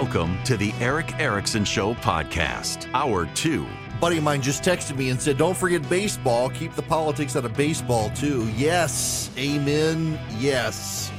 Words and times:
Welcome 0.00 0.42
to 0.44 0.56
the 0.56 0.72
Erick 0.80 1.20
Erickson 1.20 1.62
Show 1.62 1.92
podcast, 1.92 2.90
hour 2.94 3.26
two. 3.34 3.66
buddy 4.00 4.16
of 4.16 4.24
mine 4.24 4.40
just 4.40 4.62
texted 4.62 4.96
me 4.96 5.10
and 5.10 5.20
said, 5.20 5.36
"Don't 5.36 5.54
forget 5.54 5.86
baseball. 5.90 6.48
Keep 6.48 6.74
the 6.74 6.80
politics 6.80 7.36
out 7.36 7.44
of 7.44 7.54
baseball 7.54 8.08
too." 8.12 8.48
Yes, 8.56 9.30
amen. 9.36 10.18
Yes, 10.38 11.12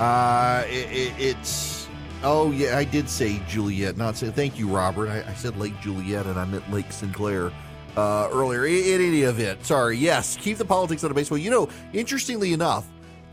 uh, 0.00 0.64
it, 0.66 0.90
it, 0.90 1.12
it's. 1.16 1.86
Oh 2.24 2.50
yeah, 2.50 2.76
I 2.76 2.82
did 2.82 3.08
say 3.08 3.40
Juliette, 3.46 3.96
not 3.96 4.16
say. 4.16 4.32
Thank 4.32 4.58
you, 4.58 4.66
Robert. 4.66 5.08
I, 5.10 5.22
I 5.30 5.34
said 5.34 5.56
Lake 5.56 5.80
Juliette, 5.80 6.26
and 6.26 6.36
I 6.36 6.44
meant 6.44 6.68
Lake 6.72 6.90
Sinclair 6.90 7.52
uh, 7.96 8.28
earlier. 8.32 8.66
In, 8.66 8.74
in 8.74 9.00
any 9.00 9.22
event, 9.22 9.64
sorry. 9.64 9.96
Yes, 9.96 10.36
keep 10.40 10.58
the 10.58 10.64
politics 10.64 11.04
out 11.04 11.10
of 11.12 11.14
baseball. 11.14 11.38
You 11.38 11.50
know, 11.50 11.68
interestingly 11.92 12.52
enough, 12.52 12.84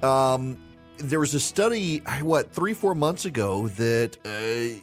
um, 0.03 0.59
there 0.99 1.19
was 1.19 1.33
a 1.33 1.39
study, 1.39 2.03
what 2.21 2.51
three, 2.51 2.75
four 2.75 2.93
months 2.93 3.25
ago 3.25 3.67
that 3.69 4.15
uh, 4.23 4.79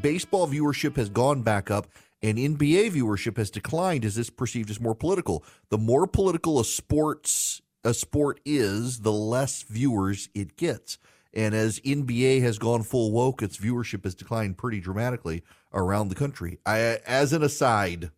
baseball 0.00 0.48
viewership 0.48 0.96
has 0.96 1.08
gone 1.08 1.42
back 1.42 1.70
up 1.70 1.86
and 2.22 2.38
NBA 2.38 2.92
viewership 2.92 3.36
has 3.36 3.50
declined 3.50 4.04
as 4.04 4.14
this 4.14 4.30
perceived 4.30 4.70
as 4.70 4.80
more 4.80 4.94
political. 4.94 5.44
The 5.70 5.78
more 5.78 6.06
political 6.06 6.60
a 6.60 6.64
sports 6.64 7.60
a 7.84 7.92
sport 7.92 8.40
is, 8.44 9.00
the 9.00 9.12
less 9.12 9.62
viewers 9.62 10.28
it 10.34 10.56
gets. 10.56 10.98
And 11.34 11.54
as 11.54 11.80
NBA 11.80 12.42
has 12.42 12.58
gone 12.58 12.82
full 12.82 13.10
woke, 13.10 13.42
its 13.42 13.56
viewership 13.56 14.04
has 14.04 14.14
declined 14.14 14.58
pretty 14.58 14.80
dramatically 14.80 15.42
around 15.72 16.08
the 16.08 16.14
country. 16.14 16.58
I, 16.66 16.78
as 17.06 17.32
an 17.32 17.42
aside, 17.42 18.10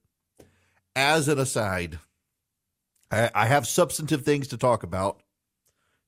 as 0.95 1.29
an 1.29 1.39
aside, 1.39 1.99
I, 3.11 3.31
I 3.35 3.47
have 3.47 3.67
substantive 3.67 4.23
things 4.23 4.49
to 4.49 4.59
talk 4.59 4.83
about. 4.83 5.23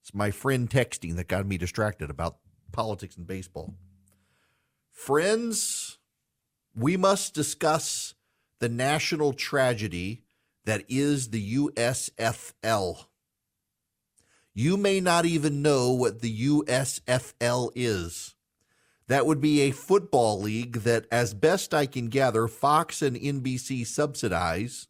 It's 0.01 0.13
my 0.13 0.31
friend 0.31 0.69
texting 0.69 1.15
that 1.15 1.27
got 1.27 1.47
me 1.47 1.57
distracted 1.57 2.09
about 2.09 2.37
politics 2.71 3.17
and 3.17 3.25
baseball. 3.25 3.73
Friends, 4.97 5.99
we 6.75 6.97
must 6.97 7.35
discuss 7.35 8.15
the 8.59 8.67
national 8.67 9.31
tragedy 9.31 10.23
that 10.65 10.83
is 10.89 11.29
the 11.29 11.55
USFL. 11.55 13.05
You 14.55 14.75
may 14.75 14.99
not 14.99 15.27
even 15.27 15.61
know 15.61 15.91
what 15.91 16.21
the 16.21 16.47
USFL 16.47 17.71
is. 17.75 18.33
That 19.07 19.27
would 19.27 19.39
be 19.39 19.61
a 19.61 19.71
football 19.71 20.41
league 20.41 20.77
that, 20.77 21.05
as 21.11 21.35
best 21.35 21.75
I 21.75 21.85
can 21.85 22.09
gather, 22.09 22.47
Fox 22.47 23.03
and 23.03 23.15
NBC 23.15 23.85
subsidize 23.85 24.87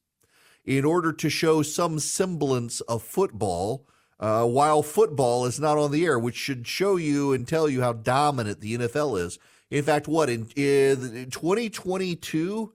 in 0.64 0.86
order 0.86 1.12
to 1.12 1.30
show 1.30 1.62
some 1.62 2.00
semblance 2.00 2.80
of 2.82 3.04
football 3.04 3.86
uh, 4.22 4.46
while 4.46 4.82
football 4.82 5.46
is 5.46 5.60
not 5.60 5.78
on 5.78 5.92
the 5.92 6.06
air, 6.06 6.18
which 6.18 6.38
should 6.38 6.66
show 6.66 6.96
you 6.96 7.34
and 7.34 7.46
tell 7.46 7.68
you 7.68 7.82
how 7.82 7.92
dominant 7.92 8.62
the 8.62 8.78
NFL 8.78 9.20
is. 9.20 9.38
In 9.70 9.84
fact, 9.84 10.08
what 10.08 10.30
in, 10.30 10.48
in 10.56 11.30
2022, 11.30 12.74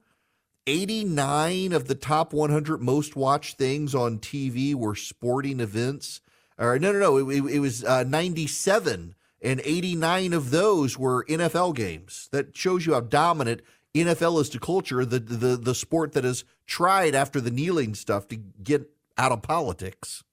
89 0.65 1.73
of 1.73 1.87
the 1.87 1.95
top 1.95 2.33
100 2.33 2.81
most 2.81 3.15
watched 3.15 3.57
things 3.57 3.93
on 3.93 4.19
TV 4.19 4.73
were 4.73 4.95
sporting 4.95 5.59
events. 5.59 6.21
Or 6.57 6.77
no, 6.79 6.91
no, 6.91 6.99
no, 6.99 7.29
it, 7.29 7.37
it, 7.37 7.55
it 7.55 7.59
was 7.59 7.83
uh, 7.83 8.03
97, 8.03 9.15
and 9.41 9.61
89 9.63 10.33
of 10.33 10.51
those 10.51 10.97
were 10.97 11.25
NFL 11.25 11.75
games. 11.75 12.29
That 12.31 12.55
shows 12.55 12.85
you 12.85 12.93
how 12.93 13.01
dominant 13.01 13.61
NFL 13.93 14.41
is 14.41 14.49
to 14.49 14.59
culture, 14.59 15.05
the 15.05 15.19
the 15.19 15.55
the 15.55 15.75
sport 15.75 16.13
that 16.13 16.23
has 16.23 16.43
tried 16.65 17.13
after 17.13 17.39
the 17.39 17.51
kneeling 17.51 17.93
stuff 17.93 18.27
to 18.29 18.35
get 18.35 18.89
out 19.17 19.31
of 19.31 19.43
politics. 19.43 20.23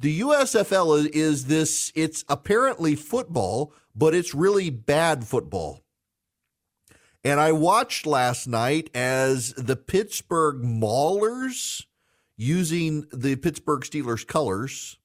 The 0.00 0.20
USFL 0.20 0.98
is, 0.98 1.06
is 1.06 1.44
this, 1.46 1.92
it's 1.96 2.24
apparently 2.28 2.94
football, 2.94 3.72
but 3.96 4.14
it's 4.14 4.32
really 4.32 4.70
bad 4.70 5.24
football. 5.24 5.82
And 7.24 7.40
I 7.40 7.50
watched 7.50 8.06
last 8.06 8.46
night 8.46 8.90
as 8.94 9.52
the 9.54 9.74
Pittsburgh 9.74 10.62
Maulers, 10.62 11.84
using 12.36 13.06
the 13.12 13.34
Pittsburgh 13.34 13.80
Steelers 13.80 14.24
colors 14.24 14.98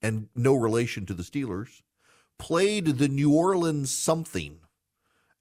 and 0.00 0.28
no 0.34 0.54
relation 0.54 1.04
to 1.06 1.14
the 1.14 1.22
Steelers, 1.22 1.82
played 2.38 2.86
the 2.96 3.08
New 3.08 3.34
Orleans 3.34 3.94
something. 3.94 4.60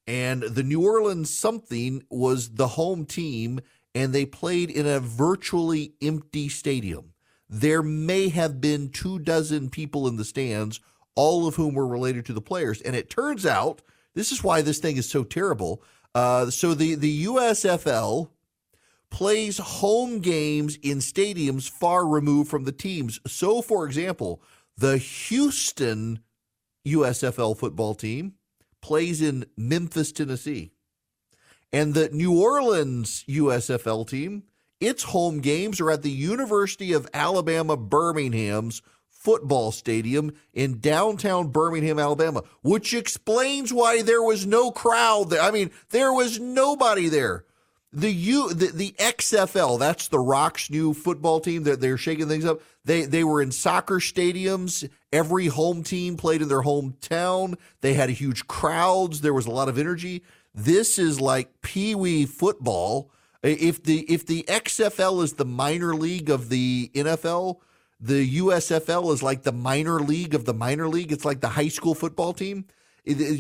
And 0.06 0.44
the 0.44 0.64
New 0.64 0.84
Orleans 0.84 1.34
something 1.34 2.04
was 2.10 2.56
the 2.56 2.68
home 2.70 3.06
team, 3.06 3.62
and 3.96 4.12
they 4.12 4.26
played 4.26 4.70
in 4.70 4.86
a 4.86 5.00
virtually 5.00 5.94
empty 6.02 6.50
stadium 6.50 7.14
there 7.50 7.82
may 7.82 8.30
have 8.30 8.60
been 8.60 8.90
two 8.90 9.20
dozen 9.20 9.70
people 9.70 10.08
in 10.08 10.18
the 10.18 10.26
stands, 10.26 10.80
all 11.16 11.48
of 11.48 11.56
whom 11.56 11.74
were 11.74 11.88
related 11.88 12.26
to 12.26 12.34
the 12.34 12.42
players. 12.42 12.82
And 12.82 12.96
it 12.96 13.10
turns 13.10 13.46
out 13.46 13.82
this 14.14 14.32
is 14.32 14.44
why 14.44 14.62
this 14.62 14.80
thing 14.80 14.98
is 14.98 15.10
so 15.10 15.24
terrible. 15.24 15.82
Uh, 16.14 16.50
so 16.50 16.74
the, 16.74 16.96
the 16.96 17.26
USFL 17.26 18.30
plays 19.10 19.58
home 19.58 20.20
games 20.20 20.78
in 20.82 20.98
stadiums 20.98 21.70
far 21.70 22.06
removed 22.06 22.50
from 22.50 22.66
the 22.66 22.72
teams. 22.72 23.20
So, 23.26 23.62
for 23.62 23.86
example, 23.86 24.42
the 24.78 24.98
Houston 24.98 26.20
USFL 26.86 27.58
football 27.58 27.96
team 27.96 28.34
plays 28.82 29.22
in 29.22 29.46
Memphis, 29.56 30.12
Tennessee. 30.12 30.72
And 31.74 31.94
the 31.94 32.10
New 32.10 32.40
Orleans 32.40 33.26
USFL 33.28 34.08
team 34.08 34.44
its 34.80 35.04
home 35.04 35.40
games 35.40 35.82
are 35.82 35.92
at 35.92 36.04
the 36.04 36.12
University 36.12 36.94
of 36.94 37.08
Alabama 37.14 37.76
Birmingham's 37.78 38.82
football 39.10 39.72
stadium 39.72 40.32
in 40.54 40.80
downtown 40.80 41.50
Birmingham, 41.50 42.00
Alabama, 42.00 42.44
which 42.62 42.94
explains 42.94 43.74
why 43.74 44.02
there 44.02 44.22
was 44.22 44.46
no 44.46 44.72
crowd 44.72 45.30
there. 45.30 45.42
I 45.42 45.52
mean, 45.52 45.72
there 45.90 46.14
was 46.14 46.40
nobody 46.40 47.10
there. 47.10 47.44
The 47.92 48.12
U 48.12 48.54
the, 48.54 48.68
the 48.68 48.92
XFL, 49.00 49.80
that's 49.80 50.08
the 50.10 50.20
Rock's 50.20 50.70
new 50.70 50.94
football 50.94 51.40
team. 51.40 51.64
They're, 51.64 51.76
they're 51.76 51.98
shaking 51.98 52.28
things 52.28 52.46
up. 52.46 52.62
They 52.86 53.06
they 53.06 53.24
were 53.24 53.42
in 53.42 53.52
soccer 53.52 53.96
stadiums. 53.96 54.88
Every 55.12 55.48
home 55.48 55.84
team 55.84 56.16
played 56.16 56.42
in 56.42 56.48
their 56.48 56.62
hometown. 56.62 57.56
They 57.82 57.94
had 57.96 58.10
huge 58.10 58.48
crowds. 58.48 59.22
There 59.22 59.34
was 59.34 59.46
a 59.46 59.52
lot 59.52 59.70
of 59.70 59.78
energy. 59.78 60.24
This 60.54 61.00
is 61.00 61.20
like 61.20 61.62
Pee 61.62 61.96
Wee 61.96 62.26
football 62.26 63.10
if 63.44 63.84
the 63.84 64.00
if 64.12 64.26
the 64.26 64.44
XFL 64.44 65.24
is 65.24 65.34
the 65.34 65.46
minor 65.46 65.96
league 65.96 66.30
of 66.30 66.50
the 66.50 66.92
NFL, 66.94 67.58
the 68.00 68.40
USFL 68.40 69.14
is 69.14 69.24
like 69.24 69.44
the 69.44 69.52
minor 69.52 70.00
league 70.00 70.34
of 70.34 70.46
the 70.46 70.54
minor 70.54 70.88
league. 70.88 71.12
It's 71.12 71.26
like 71.26 71.42
the 71.42 71.50
high 71.50 71.68
school 71.68 71.96
football 71.96 72.34
team. 72.34 72.66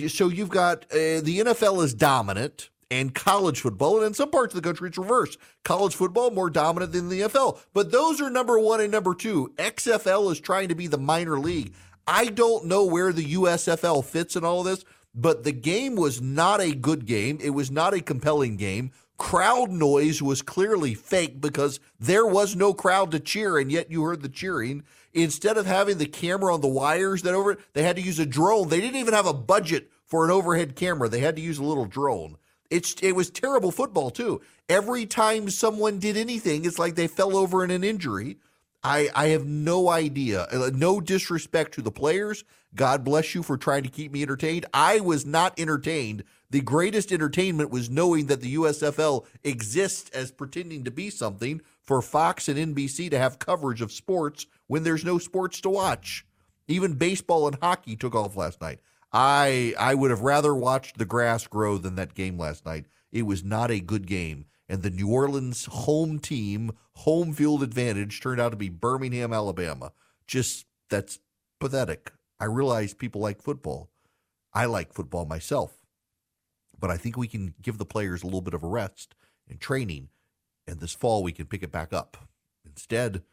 So 0.09 0.30
you've 0.30 0.50
got 0.50 0.86
uh, 0.86 1.22
the 1.22 1.41
NFL 1.46 1.84
is 1.84 1.94
dominant 1.94 2.69
and 2.90 3.13
college 3.13 3.59
football, 3.59 3.97
and 3.97 4.06
in 4.06 4.13
some 4.13 4.31
parts 4.31 4.56
of 4.56 4.62
the 4.62 4.68
country 4.68 4.88
it's 4.88 4.97
reversed. 4.97 5.38
College 5.66 5.94
football 5.94 6.31
more 6.31 6.50
dominant 6.50 6.94
than 6.94 7.09
the 7.09 7.22
NFL, 7.22 7.59
but 7.74 7.91
those 7.91 8.22
are 8.22 8.30
number 8.30 8.57
one 8.59 8.80
and 8.80 8.91
number 8.91 9.13
two. 9.13 9.52
XFL 9.57 10.31
is 10.31 10.40
trying 10.40 10.69
to 10.69 10.75
be 10.75 10.88
the 10.88 10.97
minor 10.97 11.38
league. 11.38 11.74
I 12.07 12.28
don't 12.28 12.66
know 12.66 12.86
where 12.86 13.12
the 13.12 13.34
USFL 13.34 14.06
fits 14.06 14.38
in 14.38 14.46
all 14.46 14.62
of 14.62 14.66
this, 14.66 14.86
but 15.13 15.44
the 15.44 15.52
game 15.52 15.97
was 15.97 16.22
not 16.22 16.62
a 16.62 16.74
good 16.74 17.06
game. 17.06 17.38
It 17.41 17.50
was 17.50 17.69
not 17.69 17.94
a 17.94 18.02
compelling 18.02 18.56
game 18.56 18.91
crowd 19.17 19.72
noise 19.72 20.22
was 20.22 20.41
clearly 20.41 20.94
fake 20.94 21.41
because 21.41 21.79
there 22.00 22.25
was 22.25 22.55
no 22.55 22.73
crowd 22.73 23.11
to 23.11 23.19
cheer, 23.19 23.57
and 23.57 23.72
yet 23.72 23.91
you 23.91 24.03
heard 24.03 24.22
the 24.22 24.29
cheering. 24.29 24.83
Instead 25.13 25.57
of 25.57 25.66
having 25.66 25.97
the 25.97 26.05
camera 26.05 26.53
on 26.53 26.61
the 26.61 26.67
wires 26.67 27.23
that 27.23 27.33
over, 27.33 27.57
they 27.73 27.83
had 27.83 27.95
to 27.95 28.01
use 28.01 28.19
a 28.19 28.25
drone. 28.25 28.69
They 28.69 28.79
didn't 28.79 29.00
even 29.00 29.13
have 29.13 29.25
a 29.25 29.33
budget 29.33 29.89
for 30.06 30.23
an 30.23 30.31
overhead 30.31 30.75
camera. 30.75 31.09
They 31.09 31.19
had 31.19 31.35
to 31.35 31.41
use 31.41 31.57
a 31.57 31.63
little 31.63 31.85
drone. 31.85 32.38
It's 32.69 32.95
it 33.01 33.13
was 33.13 33.29
terrible 33.29 33.72
football 33.72 34.11
too. 34.11 34.41
Every 34.69 35.06
time 35.06 35.50
someone 35.50 36.00
did 36.00 36.17
anything, 36.17 36.66
it's 36.66 36.79
like 36.79 36.95
they 36.95 37.07
fell 37.07 37.38
over 37.38 37.63
in 37.63 37.72
an 37.72 37.83
injury. 37.83 38.38
I 38.83 39.09
I 39.16 39.27
have 39.27 39.45
no 39.45 39.89
idea. 39.89 40.44
Uh, 40.51 40.71
no 40.74 41.00
disrespect 41.00 41.74
to 41.75 41.81
the 41.81 41.92
players. 41.92 42.44
God 42.75 43.03
bless 43.03 43.33
you 43.33 43.42
for 43.42 43.57
trying 43.57 43.83
to 43.83 43.89
keep 43.89 44.12
me 44.12 44.21
entertained. 44.21 44.65
I 44.74 45.00
was 45.00 45.25
not 45.25 45.57
entertained 45.59 46.24
the 46.49 46.61
greatest 46.61 47.11
entertainment 47.11 47.71
was 47.71 47.89
knowing 47.89 48.27
that 48.27 48.41
the 48.41 48.55
USFL 48.55 49.25
exists 49.44 50.09
as 50.11 50.31
pretending 50.31 50.85
to 50.85 50.91
be 50.91 51.09
something 51.09 51.61
for 51.81 52.01
Fox 52.01 52.47
and 52.47 52.75
NBC 52.75 53.09
to 53.11 53.19
have 53.19 53.39
coverage 53.39 53.81
of 53.81 53.91
sports 53.91 54.45
when 54.67 54.83
there's 54.83 55.03
no 55.03 55.17
sports 55.17 55.59
to 55.61 55.69
watch. 55.69 56.25
Even 56.67 56.94
baseball 56.94 57.47
and 57.47 57.57
hockey 57.61 57.95
took 57.95 58.15
off 58.15 58.38
last 58.38 58.61
night. 58.61 58.79
I 59.11 59.73
I 59.77 59.95
would 59.95 60.11
have 60.11 60.21
rather 60.21 60.53
watched 60.53 60.97
the 60.97 61.05
grass 61.05 61.47
grow 61.47 61.77
than 61.77 61.95
that 61.95 62.13
game 62.13 62.38
last 62.38 62.65
night. 62.65 62.85
It 63.11 63.23
was 63.23 63.44
not 63.44 63.71
a 63.71 63.79
good 63.79 64.05
game. 64.05 64.45
And 64.69 64.83
the 64.83 64.89
New 64.89 65.09
Orleans 65.09 65.65
home 65.65 66.19
team, 66.19 66.71
home 66.95 67.33
field 67.33 67.63
advantage 67.63 68.21
turned 68.21 68.41
out 68.41 68.49
to 68.49 68.57
be 68.57 68.67
Birmingham, 68.67 69.31
Alabama. 69.31 69.94
Just 70.27 70.65
that's 70.89 71.19
pathetic. 71.59 72.11
I 72.39 72.45
realize 72.45 72.94
people 72.94 73.21
like 73.21 73.41
football. 73.41 73.89
I 74.53 74.65
like 74.65 74.94
football 74.94 75.25
myself 75.25 75.77
but 76.79 76.91
I 76.91 76.97
think 76.97 77.18
we 77.18 77.27
can 77.27 77.53
give 77.62 77.77
the 77.77 77.85
players 77.85 78.24
a 78.24 78.25
little 78.25 78.41
bit 78.41 78.53
of 78.53 78.63
a 78.63 78.68
rest 78.68 79.15
and 79.50 79.59
training, 79.59 80.09
and 80.68 80.79
this 80.79 80.94
fall 80.94 81.24
we 81.24 81.31
can 81.31 81.45
pick 81.45 81.63
it 81.63 81.71
back 81.71 81.94
up. 81.94 82.18
Instead, 82.65 83.24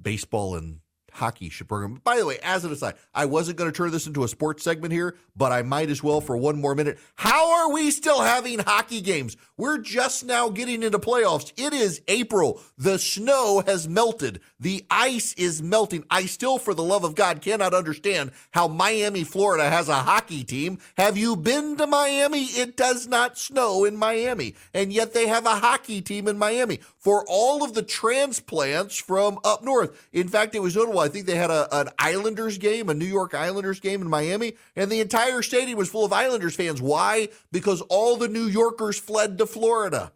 baseball 0.00 0.54
and 0.54 0.80
hockey 1.12 1.48
should 1.48 1.68
program. 1.68 2.00
By 2.04 2.18
the 2.18 2.26
way, 2.26 2.38
as 2.42 2.64
an 2.64 2.72
aside, 2.72 2.94
I 3.14 3.26
wasn't 3.26 3.58
going 3.58 3.70
to 3.70 3.76
turn 3.76 3.90
this 3.90 4.06
into 4.06 4.24
a 4.24 4.28
sports 4.28 4.62
segment 4.62 4.92
here, 4.92 5.16
but 5.36 5.52
I 5.52 5.62
might 5.62 5.90
as 5.90 6.02
well 6.02 6.20
for 6.20 6.36
one 6.36 6.60
more 6.60 6.74
minute. 6.74 6.98
How 7.16 7.60
are 7.60 7.72
we 7.72 7.90
still 7.90 8.20
having 8.20 8.58
hockey 8.58 9.00
games? 9.00 9.36
We're 9.56 9.78
just 9.78 10.24
now 10.24 10.48
getting 10.48 10.82
into 10.82 10.98
playoffs. 10.98 11.52
It 11.56 11.72
is 11.72 12.02
April. 12.08 12.60
The 12.76 12.98
snow 12.98 13.62
has 13.66 13.88
melted. 13.88 14.40
The 14.60 14.84
ice 14.90 15.32
is 15.34 15.62
melting. 15.62 16.04
I 16.10 16.26
still, 16.26 16.58
for 16.58 16.74
the 16.74 16.82
love 16.82 17.04
of 17.04 17.14
God, 17.14 17.40
cannot 17.40 17.74
understand 17.74 18.32
how 18.52 18.68
Miami, 18.68 19.24
Florida 19.24 19.68
has 19.68 19.88
a 19.88 19.94
hockey 19.94 20.44
team. 20.44 20.78
Have 20.96 21.16
you 21.16 21.36
been 21.36 21.76
to 21.76 21.86
Miami? 21.86 22.44
It 22.44 22.76
does 22.76 23.06
not 23.06 23.38
snow 23.38 23.84
in 23.84 23.96
Miami. 23.96 24.54
And 24.74 24.92
yet 24.92 25.14
they 25.14 25.26
have 25.26 25.46
a 25.46 25.56
hockey 25.56 26.00
team 26.00 26.28
in 26.28 26.38
Miami 26.38 26.80
for 26.96 27.24
all 27.28 27.64
of 27.64 27.74
the 27.74 27.82
transplants 27.82 28.96
from 28.96 29.38
up 29.44 29.62
north. 29.62 30.08
In 30.12 30.28
fact, 30.28 30.54
it 30.54 30.60
was 30.60 30.76
notable. 30.76 30.97
I 31.00 31.08
think 31.08 31.26
they 31.26 31.36
had 31.36 31.50
a, 31.50 31.68
an 31.80 31.88
Islanders 31.98 32.58
game, 32.58 32.88
a 32.88 32.94
New 32.94 33.06
York 33.06 33.34
Islanders 33.34 33.80
game 33.80 34.02
in 34.02 34.08
Miami, 34.08 34.54
and 34.76 34.90
the 34.90 35.00
entire 35.00 35.42
stadium 35.42 35.78
was 35.78 35.88
full 35.88 36.04
of 36.04 36.12
Islanders 36.12 36.56
fans. 36.56 36.80
Why? 36.80 37.28
Because 37.52 37.80
all 37.82 38.16
the 38.16 38.28
New 38.28 38.46
Yorkers 38.46 38.98
fled 38.98 39.38
to 39.38 39.46
Florida. 39.46 40.12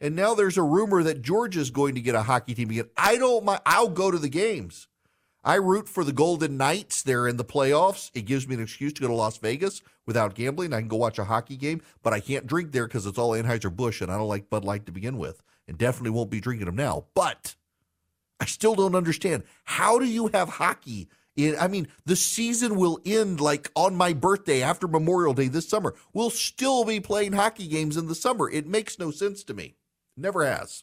And 0.00 0.16
now 0.16 0.34
there's 0.34 0.58
a 0.58 0.62
rumor 0.62 1.02
that 1.04 1.22
Georgia's 1.22 1.70
going 1.70 1.94
to 1.94 2.00
get 2.00 2.16
a 2.16 2.24
hockey 2.24 2.54
team 2.54 2.70
again. 2.70 2.90
I 2.96 3.16
don't 3.16 3.44
mind. 3.44 3.60
I'll 3.64 3.88
go 3.88 4.10
to 4.10 4.18
the 4.18 4.28
games. 4.28 4.88
I 5.44 5.54
root 5.56 5.88
for 5.88 6.04
the 6.04 6.12
Golden 6.12 6.56
Knights. 6.56 7.02
They're 7.02 7.26
in 7.26 7.36
the 7.36 7.44
playoffs. 7.44 8.10
It 8.14 8.22
gives 8.22 8.46
me 8.46 8.54
an 8.54 8.62
excuse 8.62 8.92
to 8.94 9.00
go 9.00 9.08
to 9.08 9.14
Las 9.14 9.38
Vegas 9.38 9.80
without 10.06 10.34
gambling. 10.34 10.72
I 10.72 10.80
can 10.80 10.88
go 10.88 10.96
watch 10.96 11.18
a 11.18 11.24
hockey 11.24 11.56
game, 11.56 11.82
but 12.02 12.12
I 12.12 12.20
can't 12.20 12.46
drink 12.46 12.72
there 12.72 12.86
because 12.86 13.06
it's 13.06 13.18
all 13.18 13.30
Anheuser-Busch 13.30 14.00
and 14.00 14.10
I 14.10 14.18
don't 14.18 14.28
like 14.28 14.50
Bud 14.50 14.64
Light 14.64 14.86
to 14.86 14.92
begin 14.92 15.18
with 15.18 15.42
and 15.66 15.78
definitely 15.78 16.10
won't 16.10 16.30
be 16.30 16.40
drinking 16.40 16.66
them 16.66 16.76
now. 16.76 17.06
But 17.14 17.56
I 18.42 18.44
still 18.44 18.74
don't 18.74 18.96
understand. 18.96 19.44
How 19.62 20.00
do 20.00 20.04
you 20.04 20.26
have 20.34 20.48
hockey? 20.48 21.08
In, 21.36 21.54
I 21.60 21.68
mean, 21.68 21.86
the 22.04 22.16
season 22.16 22.74
will 22.74 22.98
end 23.06 23.40
like 23.40 23.70
on 23.76 23.94
my 23.94 24.12
birthday 24.14 24.62
after 24.62 24.88
Memorial 24.88 25.32
Day 25.32 25.46
this 25.46 25.68
summer. 25.68 25.94
We'll 26.12 26.28
still 26.28 26.84
be 26.84 26.98
playing 26.98 27.34
hockey 27.34 27.68
games 27.68 27.96
in 27.96 28.08
the 28.08 28.16
summer. 28.16 28.50
It 28.50 28.66
makes 28.66 28.98
no 28.98 29.12
sense 29.12 29.44
to 29.44 29.54
me. 29.54 29.76
Never 30.16 30.44
has. 30.44 30.82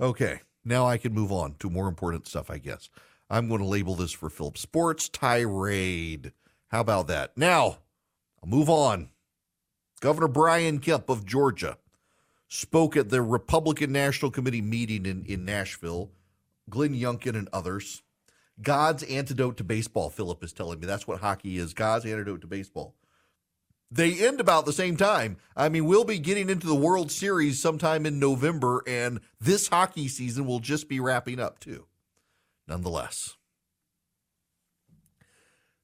Okay, 0.00 0.40
now 0.64 0.88
I 0.88 0.98
can 0.98 1.14
move 1.14 1.30
on 1.30 1.54
to 1.60 1.70
more 1.70 1.86
important 1.86 2.26
stuff, 2.26 2.50
I 2.50 2.58
guess. 2.58 2.90
I'm 3.30 3.46
going 3.46 3.60
to 3.60 3.66
label 3.66 3.94
this 3.94 4.10
for 4.10 4.28
Philip 4.28 4.58
Sports 4.58 5.08
Tirade. 5.08 6.32
How 6.72 6.80
about 6.80 7.06
that? 7.06 7.38
Now, 7.38 7.78
I'll 8.42 8.48
move 8.48 8.68
on. 8.68 9.10
Governor 10.00 10.26
Brian 10.26 10.80
Kemp 10.80 11.08
of 11.08 11.24
Georgia 11.24 11.78
spoke 12.52 12.98
at 12.98 13.08
the 13.08 13.22
Republican 13.22 13.90
National 13.92 14.30
Committee 14.30 14.60
meeting 14.60 15.06
in, 15.06 15.24
in 15.24 15.42
Nashville, 15.42 16.10
Glenn 16.68 16.94
Youngkin 16.94 17.34
and 17.34 17.48
others. 17.50 18.02
God's 18.60 19.02
antidote 19.04 19.56
to 19.56 19.64
baseball, 19.64 20.10
Philip 20.10 20.44
is 20.44 20.52
telling 20.52 20.78
me. 20.78 20.86
That's 20.86 21.08
what 21.08 21.20
hockey 21.20 21.56
is 21.56 21.72
God's 21.72 22.04
antidote 22.04 22.42
to 22.42 22.46
baseball. 22.46 22.94
They 23.90 24.26
end 24.26 24.38
about 24.38 24.66
the 24.66 24.72
same 24.74 24.98
time. 24.98 25.38
I 25.56 25.70
mean, 25.70 25.86
we'll 25.86 26.04
be 26.04 26.18
getting 26.18 26.50
into 26.50 26.66
the 26.66 26.74
World 26.74 27.10
Series 27.10 27.58
sometime 27.58 28.04
in 28.04 28.18
November, 28.18 28.82
and 28.86 29.20
this 29.40 29.68
hockey 29.68 30.06
season 30.06 30.44
will 30.44 30.60
just 30.60 30.90
be 30.90 31.00
wrapping 31.00 31.40
up, 31.40 31.58
too. 31.58 31.86
Nonetheless, 32.68 33.36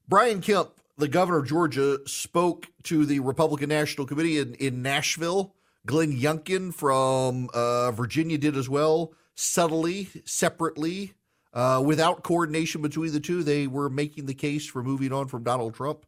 Brian 0.06 0.42
Kemp, 0.42 0.72
the 0.98 1.08
governor 1.08 1.38
of 1.38 1.48
Georgia, 1.48 1.98
spoke 2.06 2.68
to 2.82 3.06
the 3.06 3.20
Republican 3.20 3.70
National 3.70 4.06
Committee 4.06 4.38
in, 4.38 4.52
in 4.54 4.82
Nashville 4.82 5.54
Glenn 5.86 6.12
Youngkin 6.12 6.72
from 6.74 7.48
uh, 7.54 7.90
Virginia 7.92 8.38
did 8.38 8.56
as 8.56 8.68
well, 8.68 9.12
subtly, 9.34 10.08
separately, 10.24 11.14
uh, 11.54 11.82
without 11.84 12.22
coordination 12.22 12.82
between 12.82 13.12
the 13.12 13.20
two. 13.20 13.42
They 13.42 13.66
were 13.66 13.88
making 13.88 14.26
the 14.26 14.34
case 14.34 14.66
for 14.66 14.82
moving 14.82 15.12
on 15.12 15.28
from 15.28 15.44
Donald 15.44 15.74
Trump. 15.74 16.04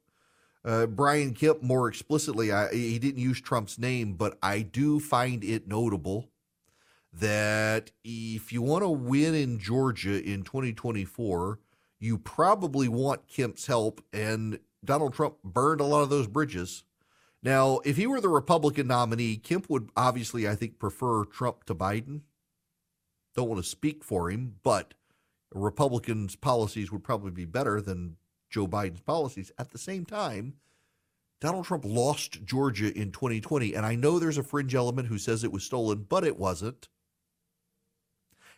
Uh, 0.65 0.87
Brian 0.87 1.33
Kemp, 1.33 1.63
more 1.63 1.89
explicitly, 1.89 2.53
I, 2.53 2.71
he 2.71 2.99
didn't 2.99 3.23
use 3.23 3.41
Trump's 3.41 3.79
name, 3.79 4.15
but 4.15 4.37
I 4.43 4.61
do 4.61 5.01
find 5.01 5.43
it 5.43 5.67
notable 5.67 6.29
that 7.13 7.91
if 8.05 8.53
you 8.53 8.63
want 8.63 8.85
to 8.85 8.89
win 8.89 9.35
in 9.35 9.59
Georgia 9.59 10.23
in 10.23 10.43
2024, 10.43 11.59
you 11.99 12.19
probably 12.19 12.89
want 12.89 13.27
Kemp's 13.27 13.67
help. 13.67 14.03
And 14.13 14.61
Donald 14.85 15.15
Trump 15.15 15.37
burned 15.43 15.81
a 15.81 15.85
lot 15.85 16.03
of 16.03 16.11
those 16.11 16.27
bridges. 16.27 16.85
Now, 17.43 17.81
if 17.85 17.97
he 17.97 18.07
were 18.07 18.21
the 18.21 18.29
Republican 18.29 18.87
nominee, 18.87 19.37
Kemp 19.37 19.71
would 19.71 19.91
obviously, 19.97 20.47
I 20.47 20.55
think, 20.55 20.79
prefer 20.79 21.25
Trump 21.25 21.65
to 21.65 21.75
Biden. 21.75 22.23
Don't 23.35 23.49
want 23.49 23.63
to 23.63 23.69
speak 23.69 24.05
for 24.05 24.31
him, 24.31 24.57
but 24.63 24.95
Republican's 25.53 26.37
policies 26.37 26.93
would 26.93 27.03
probably 27.03 27.31
be 27.31 27.47
better 27.47 27.81
than 27.81 28.17
Joe 28.51 28.67
Biden's 28.67 29.01
policies. 29.01 29.51
At 29.59 29.71
the 29.71 29.79
same 29.79 30.05
time, 30.05 30.55
Donald 31.41 31.65
Trump 31.65 31.85
lost 31.87 32.45
Georgia 32.45 32.93
in 32.97 33.13
2020, 33.13 33.75
and 33.75 33.87
I 33.87 33.95
know 33.95 34.19
there's 34.19 34.39
a 34.39 34.43
fringe 34.43 34.75
element 34.75 35.09
who 35.09 35.17
says 35.17 35.43
it 35.43 35.53
was 35.53 35.65
stolen, 35.65 36.05
but 36.09 36.25
it 36.25 36.39
wasn't. 36.39 36.89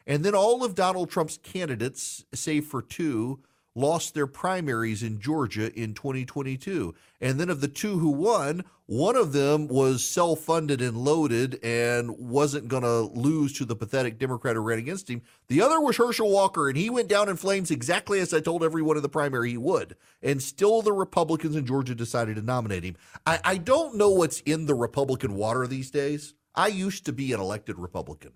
And 0.05 0.25
then 0.25 0.35
all 0.35 0.64
of 0.64 0.75
Donald 0.75 1.11
Trump's 1.11 1.38
candidates, 1.38 2.25
save 2.35 2.67
for 2.67 2.82
two, 2.82 3.44
lost 3.74 4.14
their 4.14 4.26
primaries 4.26 5.02
in 5.02 5.20
Georgia 5.20 5.72
in 5.72 5.94
2022. 5.94 6.94
And 7.20 7.38
then 7.38 7.50
of 7.50 7.60
the 7.60 7.69
two 7.69 7.98
who 7.98 8.10
won, 8.10 8.64
one 8.86 9.16
of 9.16 9.32
them 9.32 9.69
was 9.69 10.04
self 10.04 10.40
funded 10.40 10.82
and 10.82 10.96
loaded 10.96 11.58
and 11.64 12.10
wasn't 12.19 12.69
going 12.69 12.82
to 12.82 13.00
lose 13.00 13.52
to 13.54 13.64
the 13.64 13.76
pathetic 13.76 14.19
Democrat 14.19 14.56
who 14.56 14.62
ran 14.62 14.78
against 14.78 15.08
him. 15.08 15.22
The 15.48 15.62
other 15.62 15.80
was 15.80 15.96
Herschel 15.96 16.30
Walker, 16.30 16.69
and 16.69 16.76
he 16.76 16.90
went 16.90 17.08
down 17.08 17.28
in 17.28 17.36
flames 17.36 17.70
exactly 17.70 18.20
as 18.20 18.34
I 18.34 18.40
told 18.40 18.62
everyone 18.62 18.96
in 18.96 19.02
the 19.02 19.08
primary 19.08 19.50
he 19.50 19.56
would. 19.56 19.96
And 20.22 20.42
still, 20.42 20.82
the 20.82 20.92
Republicans 20.92 21.56
in 21.56 21.64
Georgia 21.64 21.94
decided 21.94 22.36
to 22.36 22.42
nominate 22.42 22.84
him. 22.84 22.96
I, 23.26 23.40
I 23.44 23.56
don't 23.56 23.96
know 23.96 24.10
what's 24.10 24.40
in 24.40 24.66
the 24.66 24.75
Republican 24.75 25.34
water 25.34 25.66
these 25.66 25.90
days. 25.90 26.34
I 26.54 26.66
used 26.66 27.06
to 27.06 27.12
be 27.12 27.32
an 27.32 27.40
elected 27.40 27.78
Republican. 27.78 28.32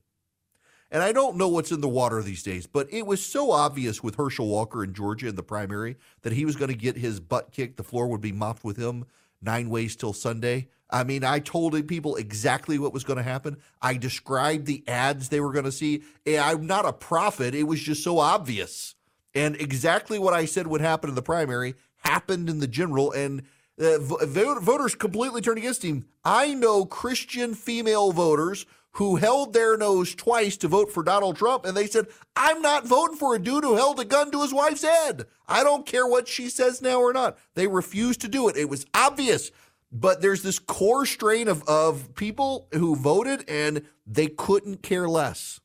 And 0.91 1.03
I 1.03 1.13
don't 1.13 1.37
know 1.37 1.49
what's 1.49 1.73
in 1.73 1.81
the 1.81 1.89
water 1.89 2.23
these 2.23 2.43
days, 2.43 2.67
but 2.67 2.87
it 2.93 3.07
was 3.07 3.25
so 3.25 3.51
obvious 3.51 4.03
with 4.03 4.15
Herschel 4.15 4.47
Walker 4.47 4.85
in 4.85 4.95
Georgia 4.95 5.29
in 5.29 5.35
the 5.35 5.43
primary 5.43 5.97
that 6.23 6.33
he 6.33 6.45
was 6.45 6.57
going 6.57 6.71
to 6.71 6.77
get 6.77 6.97
his 6.97 7.19
butt 7.19 7.51
kicked. 7.51 7.77
The 7.77 7.83
floor 7.83 8.07
would 8.07 8.21
be 8.21 8.33
mopped 8.33 8.63
with 8.65 8.77
him 8.77 9.05
nine 9.43 9.69
ways 9.69 9.97
till 9.97 10.13
Sunday. 10.13 10.69
I 10.89 11.03
mean, 11.03 11.25
I 11.25 11.41
told 11.41 11.89
people 11.89 12.15
exactly 12.15 12.79
what 12.79 12.93
was 12.93 13.03
going 13.03 13.17
to 13.17 13.23
happen. 13.25 13.57
I 13.83 13.97
described 13.97 14.67
the 14.67 14.85
ads 14.87 15.29
they 15.29 15.41
were 15.41 15.53
going 15.53 15.65
to 15.65 15.73
see. 15.73 16.05
I'm 16.27 16.67
not 16.67 16.87
a 16.87 16.93
prophet. 16.93 17.55
It 17.55 17.65
was 17.65 17.81
just 17.81 18.05
so 18.05 18.19
obvious. 18.19 18.95
And 19.35 19.57
exactly 19.57 20.19
what 20.19 20.35
I 20.35 20.45
said 20.45 20.69
would 20.69 20.81
happen 20.81 21.11
in 21.11 21.17
the 21.17 21.23
primary 21.23 21.75
happened 22.05 22.49
in 22.49 22.61
the 22.61 22.69
general. 22.69 23.11
And 23.11 23.43
uh, 23.79 23.99
voters 23.99 24.95
completely 24.95 25.41
turned 25.41 25.59
against 25.59 25.83
him. 25.83 26.07
I 26.25 26.55
know 26.55 26.87
Christian 26.87 27.55
female 27.55 28.13
voters 28.13 28.65
who 28.97 29.17
held 29.17 29.53
their 29.53 29.77
nose 29.77 30.15
twice 30.15 30.57
to 30.57 30.69
vote 30.69 30.91
for 30.91 31.03
Donald 31.03 31.37
Trump, 31.37 31.67
and 31.67 31.77
they 31.77 31.87
said, 31.87 32.07
I'm 32.35 32.63
not 32.63 32.87
voting 32.87 33.19
for 33.19 33.35
a 33.35 33.39
dude 33.39 33.63
who 33.63 33.77
held 33.77 34.01
a 34.01 34.07
gun 34.07 34.31
to 34.31 34.41
his 34.41 34.55
wife's 34.55 34.83
head. 34.83 35.27
I 35.47 35.63
don't 35.63 35.85
care 35.85 36.07
what 36.07 36.27
she 36.27 36.49
says 36.49 36.81
now 36.81 37.01
or 37.01 37.13
not. 37.13 37.37
They 37.55 37.67
refused 37.67 38.23
to 38.23 38.29
do 38.29 38.49
it. 38.49 38.57
It 38.57 38.71
was 38.71 38.87
obvious. 38.95 39.51
But 39.93 40.23
there's 40.23 40.43
this 40.43 40.59
core 40.59 41.05
strain 41.05 41.47
of, 41.47 41.63
of 41.69 42.15
people 42.15 42.69
who 42.73 42.97
voted, 42.97 43.45
and 43.49 43.83
they 44.07 44.29
couldn't 44.29 44.83
care 44.83 45.09
less. 45.09 45.61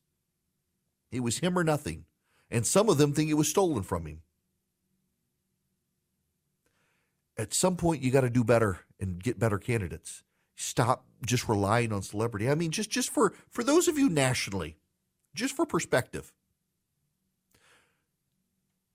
It 1.10 1.22
was 1.22 1.40
him 1.40 1.58
or 1.58 1.64
nothing. 1.64 2.04
And 2.50 2.66
some 2.66 2.90
of 2.90 2.98
them 2.98 3.14
think 3.14 3.30
it 3.30 3.36
was 3.36 3.48
stolen 3.48 3.84
from 3.84 4.08
him. 4.08 4.24
At 7.38 7.54
some 7.54 7.78
point, 7.78 8.02
you 8.02 8.12
got 8.12 8.22
to 8.22 8.30
do 8.30 8.44
better 8.44 8.82
and 9.00 9.24
get 9.24 9.40
better 9.40 9.58
candidates 9.58 10.24
stop 10.56 11.06
just 11.26 11.48
relying 11.48 11.92
on 11.92 12.02
celebrity. 12.02 12.50
I 12.50 12.56
mean, 12.56 12.72
just 12.72 12.90
just 12.90 13.10
for 13.10 13.34
for 13.50 13.64
those 13.64 13.88
of 13.88 13.98
you 13.98 14.10
nationally, 14.10 14.78
just 15.34 15.56
for 15.56 15.66
perspective. 15.66 16.32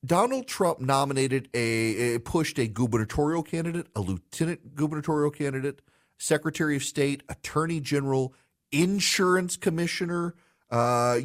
Donald 0.04 0.46
Trump 0.46 0.78
nominated 0.78 1.48
a, 1.52 2.14
a, 2.14 2.20
pushed 2.20 2.58
a 2.58 2.68
gubernatorial 2.68 3.42
candidate, 3.42 3.88
a 3.96 4.00
lieutenant 4.00 4.76
gubernatorial 4.76 5.32
candidate, 5.32 5.82
secretary 6.16 6.76
of 6.76 6.84
state, 6.84 7.24
attorney 7.28 7.80
general, 7.80 8.32
insurance 8.70 9.56
commissioner, 9.56 10.34
uh, 10.70 11.18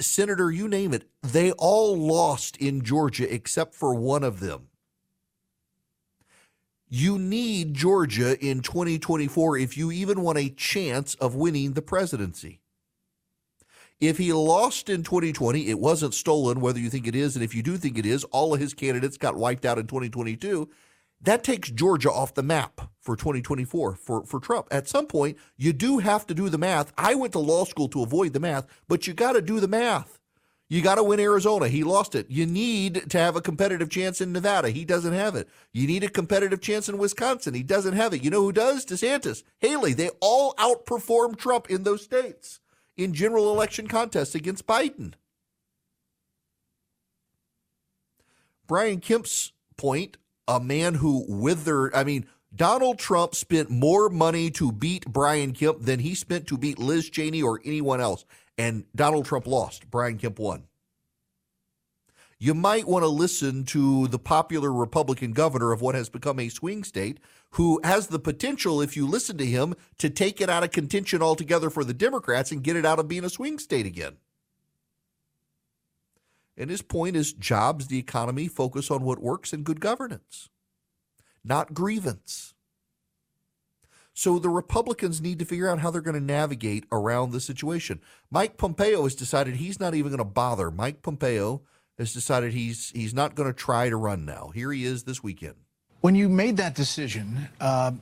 senator, 0.00 0.50
you 0.50 0.68
name 0.68 0.92
it. 0.92 1.08
They 1.22 1.52
all 1.52 1.96
lost 1.96 2.56
in 2.56 2.82
Georgia 2.82 3.32
except 3.32 3.74
for 3.74 3.94
one 3.94 4.24
of 4.24 4.40
them. 4.40 4.68
You 6.96 7.18
need 7.18 7.74
Georgia 7.74 8.38
in 8.38 8.60
2024 8.60 9.58
if 9.58 9.76
you 9.76 9.90
even 9.90 10.20
want 10.20 10.38
a 10.38 10.48
chance 10.48 11.16
of 11.16 11.34
winning 11.34 11.72
the 11.72 11.82
presidency. 11.82 12.60
If 13.98 14.16
he 14.18 14.32
lost 14.32 14.88
in 14.88 15.02
2020, 15.02 15.70
it 15.70 15.80
wasn't 15.80 16.14
stolen, 16.14 16.60
whether 16.60 16.78
you 16.78 16.88
think 16.88 17.08
it 17.08 17.16
is. 17.16 17.34
And 17.34 17.44
if 17.44 17.52
you 17.52 17.64
do 17.64 17.78
think 17.78 17.98
it 17.98 18.06
is, 18.06 18.22
all 18.22 18.54
of 18.54 18.60
his 18.60 18.74
candidates 18.74 19.16
got 19.16 19.34
wiped 19.34 19.64
out 19.64 19.76
in 19.76 19.88
2022. 19.88 20.70
That 21.20 21.42
takes 21.42 21.68
Georgia 21.68 22.12
off 22.12 22.34
the 22.34 22.44
map 22.44 22.82
for 23.00 23.16
2024 23.16 23.96
for, 23.96 24.24
for 24.24 24.38
Trump. 24.38 24.68
At 24.70 24.86
some 24.86 25.06
point, 25.06 25.36
you 25.56 25.72
do 25.72 25.98
have 25.98 26.28
to 26.28 26.34
do 26.34 26.48
the 26.48 26.58
math. 26.58 26.92
I 26.96 27.16
went 27.16 27.32
to 27.32 27.40
law 27.40 27.64
school 27.64 27.88
to 27.88 28.04
avoid 28.04 28.34
the 28.34 28.38
math, 28.40 28.68
but 28.86 29.08
you 29.08 29.14
got 29.14 29.32
to 29.32 29.42
do 29.42 29.58
the 29.58 29.66
math. 29.66 30.20
You 30.68 30.80
got 30.80 30.94
to 30.94 31.04
win 31.04 31.20
Arizona. 31.20 31.68
He 31.68 31.84
lost 31.84 32.14
it. 32.14 32.30
You 32.30 32.46
need 32.46 33.10
to 33.10 33.18
have 33.18 33.36
a 33.36 33.42
competitive 33.42 33.90
chance 33.90 34.20
in 34.20 34.32
Nevada. 34.32 34.70
He 34.70 34.84
doesn't 34.84 35.12
have 35.12 35.34
it. 35.36 35.48
You 35.72 35.86
need 35.86 36.04
a 36.04 36.08
competitive 36.08 36.60
chance 36.60 36.88
in 36.88 36.96
Wisconsin. 36.96 37.54
He 37.54 37.62
doesn't 37.62 37.94
have 37.94 38.14
it. 38.14 38.24
You 38.24 38.30
know 38.30 38.42
who 38.42 38.52
does? 38.52 38.86
DeSantis, 38.86 39.42
Haley. 39.58 39.92
They 39.92 40.10
all 40.20 40.54
outperform 40.54 41.36
Trump 41.36 41.68
in 41.68 41.82
those 41.82 42.02
states 42.02 42.60
in 42.96 43.12
general 43.12 43.50
election 43.52 43.88
contests 43.88 44.34
against 44.34 44.66
Biden. 44.66 45.14
Brian 48.66 49.00
Kemp's 49.00 49.52
point, 49.76 50.16
a 50.48 50.60
man 50.60 50.94
who 50.94 51.26
withered, 51.28 51.94
I 51.94 52.04
mean, 52.04 52.26
Donald 52.54 52.98
Trump 52.98 53.34
spent 53.34 53.68
more 53.68 54.08
money 54.08 54.50
to 54.52 54.72
beat 54.72 55.06
Brian 55.06 55.52
Kemp 55.52 55.82
than 55.82 55.98
he 55.98 56.14
spent 56.14 56.46
to 56.46 56.56
beat 56.56 56.78
Liz 56.78 57.10
Cheney 57.10 57.42
or 57.42 57.60
anyone 57.64 58.00
else 58.00 58.24
and 58.56 58.84
Donald 58.94 59.26
Trump 59.26 59.46
lost. 59.46 59.90
Brian 59.90 60.18
Kemp 60.18 60.38
won. 60.38 60.64
You 62.38 62.52
might 62.52 62.86
want 62.86 63.04
to 63.04 63.08
listen 63.08 63.64
to 63.66 64.08
the 64.08 64.18
popular 64.18 64.72
Republican 64.72 65.32
governor 65.32 65.72
of 65.72 65.80
what 65.80 65.94
has 65.94 66.08
become 66.08 66.38
a 66.38 66.48
swing 66.48 66.84
state, 66.84 67.18
who 67.52 67.80
has 67.84 68.08
the 68.08 68.18
potential, 68.18 68.80
if 68.80 68.96
you 68.96 69.06
listen 69.06 69.38
to 69.38 69.46
him, 69.46 69.74
to 69.98 70.10
take 70.10 70.40
it 70.40 70.50
out 70.50 70.64
of 70.64 70.72
contention 70.72 71.22
altogether 71.22 71.70
for 71.70 71.84
the 71.84 71.94
Democrats 71.94 72.50
and 72.52 72.64
get 72.64 72.76
it 72.76 72.84
out 72.84 72.98
of 72.98 73.08
being 73.08 73.24
a 73.24 73.30
swing 73.30 73.58
state 73.58 73.86
again. 73.86 74.16
And 76.56 76.70
his 76.70 76.82
point 76.82 77.16
is 77.16 77.32
jobs, 77.32 77.86
the 77.86 77.98
economy, 77.98 78.48
focus 78.48 78.90
on 78.90 79.02
what 79.02 79.20
works 79.20 79.52
and 79.52 79.64
good 79.64 79.80
governance, 79.80 80.48
not 81.44 81.74
grievance. 81.74 82.53
So 84.14 84.38
the 84.38 84.48
Republicans 84.48 85.20
need 85.20 85.40
to 85.40 85.44
figure 85.44 85.68
out 85.68 85.80
how 85.80 85.90
they're 85.90 86.00
going 86.00 86.14
to 86.14 86.20
navigate 86.20 86.84
around 86.92 87.32
the 87.32 87.40
situation. 87.40 88.00
Mike 88.30 88.56
Pompeo 88.56 89.02
has 89.02 89.16
decided 89.16 89.56
he's 89.56 89.80
not 89.80 89.94
even 89.94 90.10
going 90.10 90.18
to 90.18 90.24
bother. 90.24 90.70
Mike 90.70 91.02
Pompeo 91.02 91.62
has 91.98 92.12
decided 92.12 92.52
he's 92.52 92.90
he's 92.90 93.12
not 93.12 93.34
going 93.34 93.48
to 93.48 93.52
try 93.52 93.88
to 93.88 93.96
run 93.96 94.24
now. 94.24 94.52
Here 94.54 94.72
he 94.72 94.84
is 94.84 95.02
this 95.02 95.22
weekend. 95.22 95.56
When 96.00 96.14
you 96.14 96.28
made 96.28 96.58
that 96.58 96.74
decision, 96.74 97.48
uh, 97.60 97.92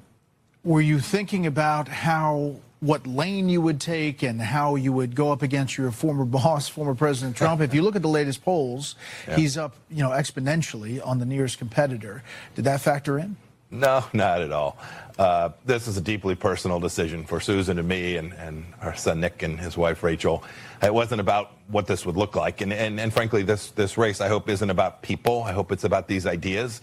were 0.64 0.80
you 0.80 1.00
thinking 1.00 1.46
about 1.46 1.88
how 1.88 2.56
what 2.80 3.06
lane 3.06 3.48
you 3.48 3.60
would 3.60 3.80
take 3.80 4.22
and 4.22 4.40
how 4.40 4.74
you 4.74 4.92
would 4.92 5.14
go 5.14 5.32
up 5.32 5.40
against 5.40 5.78
your 5.78 5.90
former 5.92 6.24
boss, 6.26 6.68
former 6.68 6.94
President 6.94 7.36
Trump? 7.36 7.62
if 7.62 7.72
you 7.72 7.80
look 7.80 7.96
at 7.96 8.02
the 8.02 8.08
latest 8.08 8.44
polls, 8.44 8.96
yeah. 9.26 9.36
he's 9.36 9.56
up, 9.56 9.76
you 9.88 10.02
know, 10.02 10.10
exponentially 10.10 11.04
on 11.06 11.20
the 11.20 11.26
nearest 11.26 11.58
competitor. 11.58 12.22
Did 12.54 12.64
that 12.64 12.82
factor 12.82 13.18
in? 13.18 13.36
No, 13.72 14.04
not 14.12 14.42
at 14.42 14.52
all. 14.52 14.76
Uh, 15.18 15.50
this 15.64 15.88
is 15.88 15.96
a 15.96 16.00
deeply 16.00 16.34
personal 16.34 16.80
decision 16.80 17.24
for 17.24 17.40
Susan 17.40 17.78
and 17.78 17.86
me 17.86 18.16
and, 18.16 18.32
and 18.34 18.64
our 18.80 18.94
son 18.94 19.20
Nick 19.20 19.42
and 19.42 19.58
his 19.58 19.76
wife 19.76 20.02
Rachel. 20.02 20.44
It 20.82 20.92
wasn't 20.92 21.20
about 21.20 21.52
what 21.68 21.86
this 21.86 22.06
would 22.06 22.16
look 22.16 22.34
like. 22.34 22.60
And, 22.60 22.72
and, 22.72 22.98
and 22.98 23.12
frankly, 23.12 23.42
this, 23.42 23.70
this 23.72 23.98
race, 23.98 24.20
I 24.20 24.28
hope, 24.28 24.48
isn't 24.48 24.70
about 24.70 25.02
people. 25.02 25.42
I 25.42 25.52
hope 25.52 25.70
it's 25.70 25.84
about 25.84 26.08
these 26.08 26.26
ideas. 26.26 26.80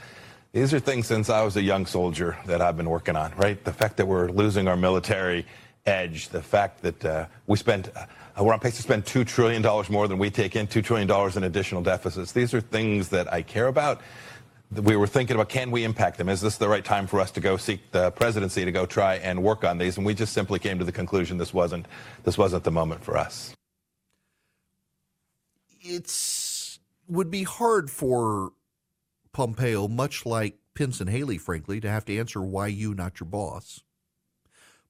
These 0.51 0.73
are 0.73 0.79
things 0.79 1.07
since 1.07 1.29
I 1.29 1.43
was 1.43 1.57
a 1.57 1.61
young 1.61 1.85
soldier 1.85 2.37
that 2.45 2.61
I've 2.61 2.77
been 2.77 2.89
working 2.89 3.15
on, 3.15 3.33
right? 3.35 3.63
The 3.63 3.73
fact 3.73 3.97
that 3.97 4.07
we're 4.07 4.29
losing 4.29 4.67
our 4.67 4.77
military 4.77 5.45
edge, 5.85 6.29
the 6.29 6.41
fact 6.41 6.81
that 6.83 7.05
uh, 7.05 7.25
we 7.47 7.57
spend, 7.57 7.91
uh, 7.95 8.43
we're 8.43 8.53
on 8.53 8.59
pace 8.59 8.75
to 8.77 8.81
spend 8.81 9.05
$2 9.05 9.25
trillion 9.25 9.61
more 9.89 10.07
than 10.07 10.17
we 10.17 10.29
take 10.29 10.55
in, 10.55 10.67
$2 10.67 10.83
trillion 10.83 11.09
in 11.37 11.43
additional 11.43 11.81
deficits. 11.81 12.31
These 12.31 12.53
are 12.53 12.61
things 12.61 13.09
that 13.09 13.31
I 13.31 13.41
care 13.41 13.67
about 13.67 14.01
we 14.71 14.95
were 14.95 15.07
thinking 15.07 15.35
about 15.35 15.49
can 15.49 15.71
we 15.71 15.83
impact 15.83 16.17
them? 16.17 16.29
Is 16.29 16.41
this 16.41 16.57
the 16.57 16.69
right 16.69 16.85
time 16.85 17.07
for 17.07 17.19
us 17.19 17.31
to 17.31 17.39
go 17.39 17.57
seek 17.57 17.91
the 17.91 18.11
presidency 18.11 18.65
to 18.65 18.71
go 18.71 18.85
try 18.85 19.15
and 19.15 19.41
work 19.41 19.63
on 19.63 19.77
these? 19.77 19.97
And 19.97 20.05
we 20.05 20.13
just 20.13 20.33
simply 20.33 20.59
came 20.59 20.77
to 20.79 20.85
the 20.85 20.91
conclusion 20.91 21.37
this 21.37 21.53
wasn't 21.53 21.87
this 22.23 22.37
wasn't 22.37 22.63
the 22.63 22.71
moment 22.71 23.03
for 23.03 23.17
us. 23.17 23.53
It's 25.81 26.79
would 27.07 27.31
be 27.31 27.43
hard 27.43 27.89
for 27.89 28.51
Pompeo, 29.33 29.87
much 29.87 30.25
like 30.25 30.59
Pence 30.75 31.01
and 31.01 31.09
Haley, 31.09 31.37
frankly, 31.37 31.79
to 31.81 31.89
have 31.89 32.05
to 32.05 32.17
answer 32.17 32.41
why 32.41 32.67
you, 32.67 32.93
not 32.93 33.19
your 33.19 33.27
boss. 33.27 33.81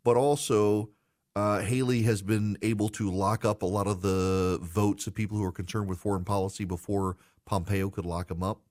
But 0.04 0.18
also, 0.18 0.90
uh, 1.36 1.62
Haley 1.62 2.04
has 2.04 2.22
been 2.22 2.58
able 2.62 2.90
to 2.90 3.10
lock 3.10 3.46
up 3.46 3.62
a 3.62 3.66
lot 3.66 3.88
of 3.88 4.02
the 4.02 4.60
votes 4.62 5.08
of 5.08 5.16
people 5.16 5.38
who 5.38 5.44
are 5.44 5.52
concerned 5.52 5.88
with 5.88 6.00
foreign 6.00 6.26
policy 6.26 6.66
before 6.66 7.18
Pompeo 7.46 7.90
could 7.90 8.06
lock 8.06 8.28
them 8.28 8.44
up. 8.44 8.62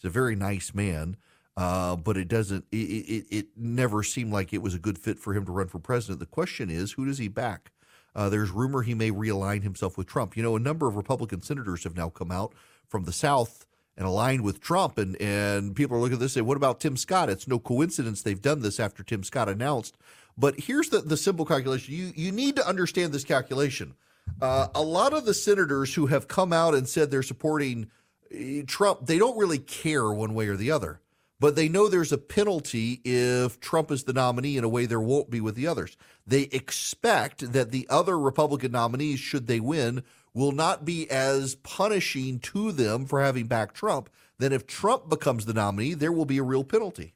He's 0.00 0.08
a 0.08 0.12
very 0.12 0.34
nice 0.34 0.72
man, 0.74 1.16
uh, 1.56 1.96
but 1.96 2.16
it 2.16 2.28
doesn't. 2.28 2.64
It, 2.72 2.76
it, 2.76 3.26
it 3.30 3.46
never 3.56 4.02
seemed 4.02 4.32
like 4.32 4.52
it 4.52 4.62
was 4.62 4.74
a 4.74 4.78
good 4.78 4.98
fit 4.98 5.18
for 5.18 5.34
him 5.34 5.44
to 5.44 5.52
run 5.52 5.68
for 5.68 5.78
president. 5.78 6.20
The 6.20 6.26
question 6.26 6.70
is, 6.70 6.92
who 6.92 7.04
does 7.04 7.18
he 7.18 7.28
back? 7.28 7.72
Uh, 8.14 8.28
there's 8.28 8.50
rumor 8.50 8.82
he 8.82 8.94
may 8.94 9.10
realign 9.10 9.62
himself 9.62 9.96
with 9.96 10.06
Trump. 10.06 10.36
You 10.36 10.42
know, 10.42 10.56
a 10.56 10.60
number 10.60 10.86
of 10.88 10.96
Republican 10.96 11.42
senators 11.42 11.84
have 11.84 11.96
now 11.96 12.08
come 12.08 12.30
out 12.30 12.54
from 12.88 13.04
the 13.04 13.12
South 13.12 13.66
and 13.96 14.06
aligned 14.06 14.42
with 14.42 14.60
Trump, 14.60 14.96
and 14.96 15.20
and 15.20 15.76
people 15.76 15.96
are 15.96 16.00
looking 16.00 16.14
at 16.14 16.20
this 16.20 16.36
and 16.36 16.42
say, 16.42 16.46
what 16.46 16.56
about 16.56 16.80
Tim 16.80 16.96
Scott? 16.96 17.28
It's 17.28 17.46
no 17.46 17.58
coincidence 17.58 18.22
they've 18.22 18.40
done 18.40 18.62
this 18.62 18.80
after 18.80 19.02
Tim 19.02 19.22
Scott 19.22 19.48
announced. 19.48 19.96
But 20.38 20.58
here's 20.60 20.88
the 20.88 21.00
the 21.00 21.16
simple 21.16 21.44
calculation. 21.44 21.94
You 21.94 22.12
you 22.16 22.32
need 22.32 22.56
to 22.56 22.66
understand 22.66 23.12
this 23.12 23.24
calculation. 23.24 23.94
Uh, 24.40 24.68
a 24.74 24.82
lot 24.82 25.12
of 25.12 25.24
the 25.24 25.34
senators 25.34 25.94
who 25.94 26.06
have 26.06 26.28
come 26.28 26.52
out 26.52 26.74
and 26.74 26.88
said 26.88 27.10
they're 27.10 27.22
supporting 27.22 27.90
Eh, 28.32 28.62
Trump, 28.66 29.06
they 29.06 29.18
don't 29.18 29.38
really 29.38 29.58
care 29.58 30.10
one 30.12 30.34
way 30.34 30.48
or 30.48 30.56
the 30.56 30.70
other, 30.70 31.00
but 31.38 31.56
they 31.56 31.68
know 31.68 31.88
there's 31.88 32.12
a 32.12 32.18
penalty 32.18 33.00
if 33.04 33.60
Trump 33.60 33.90
is 33.90 34.04
the 34.04 34.12
nominee 34.12 34.56
in 34.56 34.64
a 34.64 34.68
way 34.68 34.86
there 34.86 35.00
won't 35.00 35.30
be 35.30 35.40
with 35.40 35.54
the 35.54 35.66
others. 35.66 35.96
They 36.26 36.42
expect 36.52 37.52
that 37.52 37.70
the 37.70 37.86
other 37.90 38.18
Republican 38.18 38.72
nominees, 38.72 39.20
should 39.20 39.46
they 39.46 39.60
win, 39.60 40.02
will 40.32 40.52
not 40.52 40.84
be 40.84 41.10
as 41.10 41.56
punishing 41.56 42.38
to 42.38 42.72
them 42.72 43.04
for 43.06 43.22
having 43.22 43.46
backed 43.46 43.74
Trump. 43.74 44.08
Then 44.38 44.52
if 44.52 44.66
Trump 44.66 45.08
becomes 45.08 45.46
the 45.46 45.54
nominee, 45.54 45.94
there 45.94 46.12
will 46.12 46.24
be 46.24 46.38
a 46.38 46.42
real 46.42 46.64
penalty. 46.64 47.14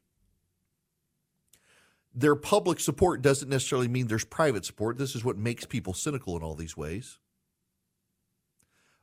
Their 2.13 2.35
public 2.35 2.79
support 2.79 3.21
doesn't 3.21 3.49
necessarily 3.49 3.87
mean 3.87 4.07
there's 4.07 4.25
private 4.25 4.65
support. 4.65 4.97
This 4.97 5.15
is 5.15 5.25
what 5.25 5.37
makes 5.37 5.65
people 5.65 5.93
cynical 5.93 6.37
in 6.37 6.43
all 6.43 6.55
these 6.55 6.77
ways. 6.77 7.19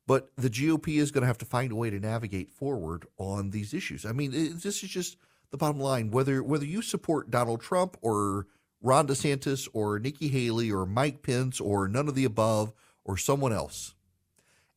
But 0.06 0.30
the 0.36 0.50
GOP 0.50 0.98
is 0.98 1.10
going 1.10 1.22
to 1.22 1.28
have 1.28 1.38
to 1.38 1.44
find 1.44 1.70
a 1.70 1.76
way 1.76 1.90
to 1.90 2.00
navigate 2.00 2.50
forward 2.50 3.06
on 3.18 3.50
these 3.50 3.72
issues. 3.72 4.04
I 4.04 4.12
mean, 4.12 4.32
this 4.32 4.82
is 4.82 4.90
just 4.90 5.16
the 5.50 5.56
bottom 5.56 5.80
line. 5.80 6.10
Whether 6.10 6.42
whether 6.42 6.64
you 6.64 6.82
support 6.82 7.30
Donald 7.30 7.60
Trump 7.60 7.96
or 8.02 8.46
Ron 8.80 9.06
DeSantis 9.06 9.68
or 9.72 10.00
Nikki 10.00 10.28
Haley 10.28 10.72
or 10.72 10.86
Mike 10.86 11.22
Pence 11.22 11.60
or 11.60 11.86
none 11.86 12.08
of 12.08 12.16
the 12.16 12.24
above 12.24 12.72
or 13.04 13.16
someone 13.16 13.52
else, 13.52 13.94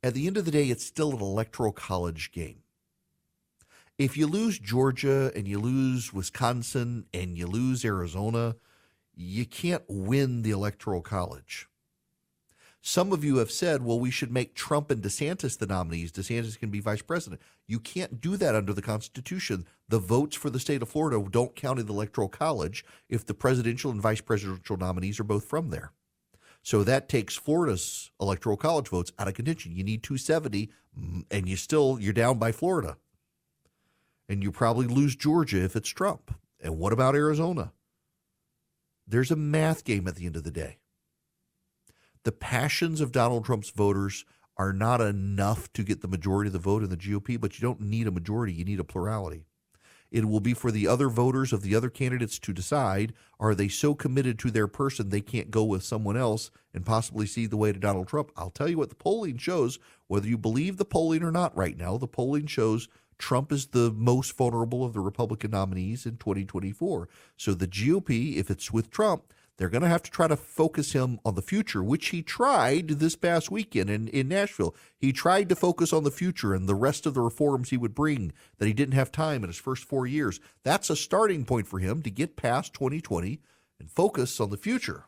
at 0.03 0.13
the 0.13 0.27
end 0.27 0.38
of 0.38 0.46
the 0.46 0.51
day, 0.51 0.70
it's 0.70 0.86
still 0.86 1.13
an 1.13 1.22
electoral 1.22 1.72
college 1.72 2.32
game. 2.32 2.60
If 3.98 4.17
you 4.17 4.27
lose 4.27 4.60
Georgia 4.60 5.32
and 5.36 5.48
you 5.48 5.58
lose 5.58 6.13
Wisconsin 6.13 7.05
and 7.13 7.38
you 7.38 7.48
lose 7.48 7.84
Arizona, 7.84 8.58
you 9.15 9.46
can't 9.46 9.84
win 9.88 10.41
the 10.41 10.51
electoral 10.51 11.01
college. 11.01 11.67
Some 12.87 13.11
of 13.11 13.23
you 13.23 13.37
have 13.37 13.49
said, 13.49 13.83
well, 13.83 13.99
we 13.99 14.11
should 14.11 14.31
make 14.31 14.53
Trump 14.53 14.91
and 14.91 15.01
DeSantis 15.01 15.57
the 15.57 15.65
nominees. 15.65 16.11
DeSantis 16.11 16.59
can 16.59 16.69
be 16.69 16.79
vice 16.79 17.01
president. 17.01 17.41
You 17.65 17.79
can't 17.79 18.21
do 18.21 18.37
that 18.37 18.53
under 18.53 18.73
the 18.73 18.81
Constitution. 18.83 19.65
The 19.89 19.97
votes 19.97 20.35
for 20.35 20.51
the 20.51 20.59
state 20.59 20.83
of 20.83 20.89
Florida 20.89 21.27
don't 21.31 21.55
count 21.55 21.79
in 21.79 21.87
the 21.87 21.93
Electoral 21.93 22.29
College 22.29 22.85
if 23.09 23.25
the 23.25 23.33
presidential 23.33 23.89
and 23.89 23.99
vice 23.99 24.21
presidential 24.21 24.77
nominees 24.77 25.19
are 25.19 25.23
both 25.23 25.45
from 25.45 25.71
there. 25.71 25.93
So 26.61 26.83
that 26.83 27.09
takes 27.09 27.35
Florida's 27.35 28.11
Electoral 28.21 28.55
College 28.55 28.89
votes 28.89 29.11
out 29.17 29.27
of 29.27 29.33
contention. 29.33 29.75
You 29.75 29.83
need 29.83 30.03
270, 30.03 30.69
mm, 30.95 31.25
and 31.31 31.49
you 31.49 31.55
still 31.55 31.97
you're 31.99 32.13
down 32.13 32.37
by 32.37 32.51
Florida, 32.51 32.97
and 34.29 34.43
you 34.43 34.51
probably 34.51 34.85
lose 34.85 35.15
Georgia 35.15 35.63
if 35.63 35.75
it's 35.75 35.89
Trump. 35.89 36.35
And 36.59 36.77
what 36.77 36.93
about 36.93 37.15
Arizona? 37.15 37.73
There's 39.07 39.31
a 39.31 39.35
math 39.35 39.83
game 39.83 40.07
at 40.07 40.17
the 40.17 40.27
end 40.27 40.35
of 40.35 40.43
the 40.43 40.51
day 40.51 40.77
the 42.25 42.32
passions 42.32 43.01
of 43.01 43.12
Donald 43.12 43.46
Trump's 43.46 43.70
voters 43.70 44.25
are 44.58 44.74
not 44.74 45.00
enough 45.00 45.72
to 45.74 45.84
get 45.84 46.01
the 46.01 46.08
majority 46.08 46.48
of 46.48 46.53
the 46.53 46.60
vote 46.60 46.84
in 46.84 46.89
the 46.89 46.98
GOP, 46.98 47.39
but 47.39 47.58
you 47.58 47.62
don't 47.62 47.82
need 47.82 48.08
a 48.08 48.12
majority, 48.12 48.51
you 48.51 48.65
need 48.65 48.79
a 48.79 48.84
plurality. 48.84 49.46
It 50.12 50.25
will 50.27 50.39
be 50.39 50.53
for 50.53 50.72
the 50.72 50.88
other 50.88 51.10
voters 51.10 51.53
of 51.53 51.62
the 51.62 51.75
other 51.75 51.89
candidates 51.89 52.39
to 52.39 52.53
decide 52.53 53.13
are 53.39 53.53
they 53.53 53.67
so 53.67 53.94
committed 53.94 54.39
to 54.39 54.50
their 54.50 54.67
person 54.67 55.10
they 55.10 55.22
can't 55.22 55.51
go 55.51 55.63
with 55.63 55.84
someone 55.84 56.17
else 56.17 56.51
and 56.74 56.86
possibly 56.86 57.27
see 57.27 57.46
the 57.46 57.58
way 57.58 57.72
to 57.72 57.79
Donald 57.79 58.08
Trump. 58.08 58.32
I'll 58.36 58.50
tell 58.50 58.70
you 58.70 58.77
what 58.77 58.89
the 58.89 58.96
polling 58.96 59.38
shows, 59.38 59.77
whether 60.08 60.27
you 60.27 60.38
believe 60.38 60.77
the 60.77 60.86
polling 60.86 61.22
or 61.22 61.32
not 61.32 61.55
right 61.55 61.77
now, 61.77 61.98
the 61.98 62.08
polling 62.08 62.48
shows 62.48 62.88
Trump 63.17 63.51
is 63.51 63.67
the 63.67 63.91
most 63.91 64.36
vulnerable 64.36 64.84
of 64.84 64.94
the 64.94 65.00
Republican 65.00 65.51
nominees 65.51 66.05
in 66.05 66.17
2024. 66.17 67.08
So 67.38 67.53
the 67.53 67.67
GOP, 67.67 68.38
if 68.38 68.50
it's 68.50 68.72
with 68.72 68.89
Trump, 68.89 69.34
they're 69.57 69.69
going 69.69 69.83
to 69.83 69.89
have 69.89 70.03
to 70.03 70.12
try 70.12 70.27
to 70.27 70.35
focus 70.35 70.91
him 70.91 71.19
on 71.24 71.35
the 71.35 71.41
future, 71.41 71.81
which 71.83 72.07
he 72.09 72.21
tried 72.21 72.89
this 72.89 73.15
past 73.15 73.50
weekend 73.50 73.89
in, 73.89 74.07
in 74.09 74.27
Nashville. 74.27 74.75
He 74.97 75.13
tried 75.13 75.47
to 75.50 75.55
focus 75.55 75.93
on 75.93 76.03
the 76.03 76.12
future 76.12 76.53
and 76.53 76.67
the 76.67 76.75
rest 76.75 77.05
of 77.05 77.13
the 77.13 77.21
reforms 77.21 77.69
he 77.69 77.77
would 77.77 77.95
bring 77.95 78.33
that 78.57 78.65
he 78.67 78.74
didn't 78.74 78.95
have 78.95 79.12
time 79.12 79.43
in 79.43 79.50
his 79.50 79.57
first 79.57 79.85
four 79.85 80.05
years. 80.05 80.39
That's 80.63 80.89
a 80.89 80.95
starting 80.95 81.45
point 81.45 81.67
for 81.67 81.79
him 81.79 82.01
to 82.01 82.12
get 82.12 82.35
past 82.35 82.74
2020 82.74 83.39
and 83.79 83.89
focus 83.89 84.39
on 84.39 84.50
the 84.50 84.57
future. 84.57 85.05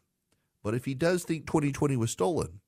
But 0.64 0.74
if 0.76 0.86
he 0.86 0.94
does 0.94 1.24
think 1.24 1.46
2020 1.46 1.98
was 1.98 2.12
stolen, 2.12 2.62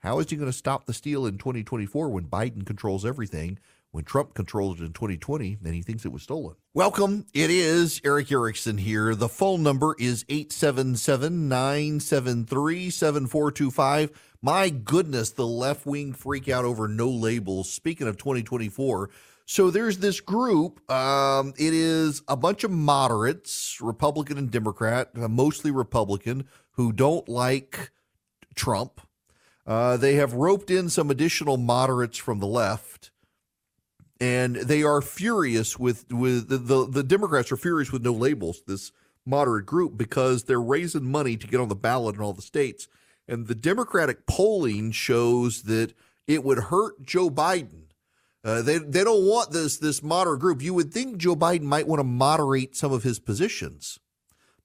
How 0.00 0.18
is 0.18 0.30
he 0.30 0.36
going 0.36 0.50
to 0.50 0.56
stop 0.56 0.86
the 0.86 0.94
steal 0.94 1.26
in 1.26 1.36
2024 1.38 2.08
when 2.08 2.24
Biden 2.24 2.64
controls 2.66 3.04
everything? 3.04 3.58
When 3.92 4.04
Trump 4.04 4.34
controlled 4.34 4.80
it 4.80 4.84
in 4.84 4.92
2020, 4.92 5.58
and 5.64 5.74
he 5.74 5.82
thinks 5.82 6.04
it 6.04 6.12
was 6.12 6.22
stolen. 6.22 6.54
Welcome. 6.74 7.26
It 7.34 7.50
is 7.50 8.00
Erick 8.04 8.30
Erickson 8.30 8.78
here. 8.78 9.16
The 9.16 9.28
phone 9.28 9.64
number 9.64 9.96
is 9.98 10.24
877 10.28 11.48
973 11.48 12.90
7425. 12.90 14.10
My 14.42 14.68
goodness, 14.68 15.30
the 15.30 15.46
left 15.46 15.86
wing 15.86 16.12
freak 16.12 16.48
out 16.48 16.64
over 16.64 16.86
no 16.86 17.10
labels. 17.10 17.68
Speaking 17.72 18.06
of 18.06 18.16
2024, 18.16 19.10
so 19.44 19.68
there's 19.72 19.98
this 19.98 20.20
group. 20.20 20.88
Um, 20.88 21.52
it 21.58 21.74
is 21.74 22.22
a 22.28 22.36
bunch 22.36 22.62
of 22.62 22.70
moderates, 22.70 23.80
Republican 23.80 24.38
and 24.38 24.48
Democrat, 24.48 25.10
uh, 25.20 25.26
mostly 25.26 25.72
Republican, 25.72 26.46
who 26.74 26.92
don't 26.92 27.28
like 27.28 27.90
Trump. 28.54 29.00
Uh, 29.66 29.96
they 29.96 30.14
have 30.14 30.34
roped 30.34 30.70
in 30.70 30.88
some 30.88 31.10
additional 31.10 31.56
moderates 31.56 32.16
from 32.16 32.38
the 32.38 32.46
left, 32.46 33.10
and 34.20 34.56
they 34.56 34.82
are 34.82 35.00
furious 35.00 35.78
with 35.78 36.12
with 36.12 36.48
the, 36.48 36.58
the, 36.58 36.86
the 36.86 37.02
Democrats 37.02 37.50
are 37.50 37.56
furious 37.56 37.90
with 37.90 38.02
no 38.02 38.12
labels. 38.12 38.62
This 38.66 38.92
moderate 39.26 39.66
group 39.66 39.96
because 39.96 40.44
they're 40.44 40.60
raising 40.60 41.10
money 41.10 41.36
to 41.36 41.46
get 41.46 41.60
on 41.60 41.68
the 41.68 41.74
ballot 41.74 42.16
in 42.16 42.22
all 42.22 42.32
the 42.32 42.42
states, 42.42 42.88
and 43.26 43.46
the 43.46 43.54
Democratic 43.54 44.26
polling 44.26 44.92
shows 44.92 45.62
that 45.62 45.94
it 46.26 46.44
would 46.44 46.58
hurt 46.58 47.02
Joe 47.02 47.30
Biden. 47.30 47.84
Uh, 48.44 48.62
they 48.62 48.78
they 48.78 49.04
don't 49.04 49.26
want 49.26 49.50
this 49.52 49.78
this 49.78 50.02
moderate 50.02 50.40
group. 50.40 50.62
You 50.62 50.74
would 50.74 50.92
think 50.92 51.18
Joe 51.18 51.36
Biden 51.36 51.62
might 51.62 51.88
want 51.88 52.00
to 52.00 52.04
moderate 52.04 52.76
some 52.76 52.92
of 52.92 53.02
his 53.02 53.18
positions 53.18 53.98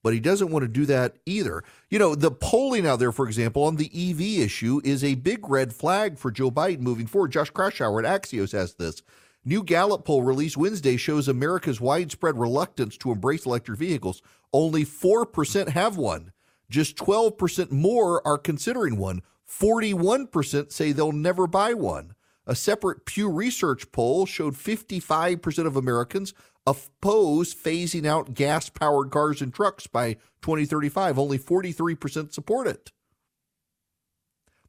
but 0.06 0.14
he 0.14 0.20
doesn't 0.20 0.52
want 0.52 0.62
to 0.62 0.70
do 0.70 0.86
that 0.86 1.16
either. 1.26 1.64
You 1.90 1.98
know, 1.98 2.14
the 2.14 2.30
polling 2.30 2.86
out 2.86 3.00
there, 3.00 3.12
for 3.12 3.26
example, 3.26 3.64
on 3.64 3.78
the 3.78 3.90
EV 3.92 4.46
issue 4.46 4.80
is 4.84 5.04
a 5.04 5.16
big 5.16 5.50
red 5.50 5.74
flag 5.74 6.20
for 6.20 6.30
Joe 6.30 6.52
Biden 6.52 6.82
moving 6.82 7.08
forward. 7.08 7.32
Josh 7.32 7.52
Kraushaar 7.52 8.06
at 8.06 8.22
Axios 8.22 8.52
has 8.52 8.76
this. 8.76 9.02
New 9.48 9.64
Gallup 9.64 10.06
poll 10.06 10.24
released 10.24 10.58
Wednesday 10.58 10.98
shows 10.98 11.28
America's 11.28 11.80
widespread 11.80 12.36
reluctance 12.36 12.98
to 12.98 13.12
embrace 13.12 13.46
electric 13.46 13.78
vehicles. 13.78 14.24
Only 14.52 14.84
4% 14.84 15.70
have 15.70 15.98
one. 15.98 16.32
Just 16.68 16.98
12% 16.98 17.72
more 17.72 18.28
are 18.28 18.40
considering 18.40 18.98
one. 18.98 19.22
41% 19.48 20.72
say 20.72 20.92
they'll 20.92 21.12
never 21.12 21.46
buy 21.46 21.76
one. 21.76 22.16
A 22.48 22.56
separate 22.56 23.06
Pew 23.06 23.30
Research 23.30 23.92
poll 23.92 24.26
showed 24.26 24.56
55% 24.56 25.68
of 25.68 25.76
Americans 25.76 26.34
oppose 26.66 27.54
phasing 27.54 28.08
out 28.08 28.34
gas 28.34 28.70
powered 28.70 29.12
cars 29.12 29.44
and 29.44 29.54
trucks 29.54 29.86
by 29.86 30.14
2035. 30.42 31.20
Only 31.20 31.38
43% 31.38 32.34
support 32.34 32.66
it. 32.66 32.92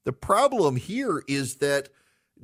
The 0.04 0.12
problem 0.12 0.76
here 0.76 1.22
is 1.26 1.56
that 1.56 1.88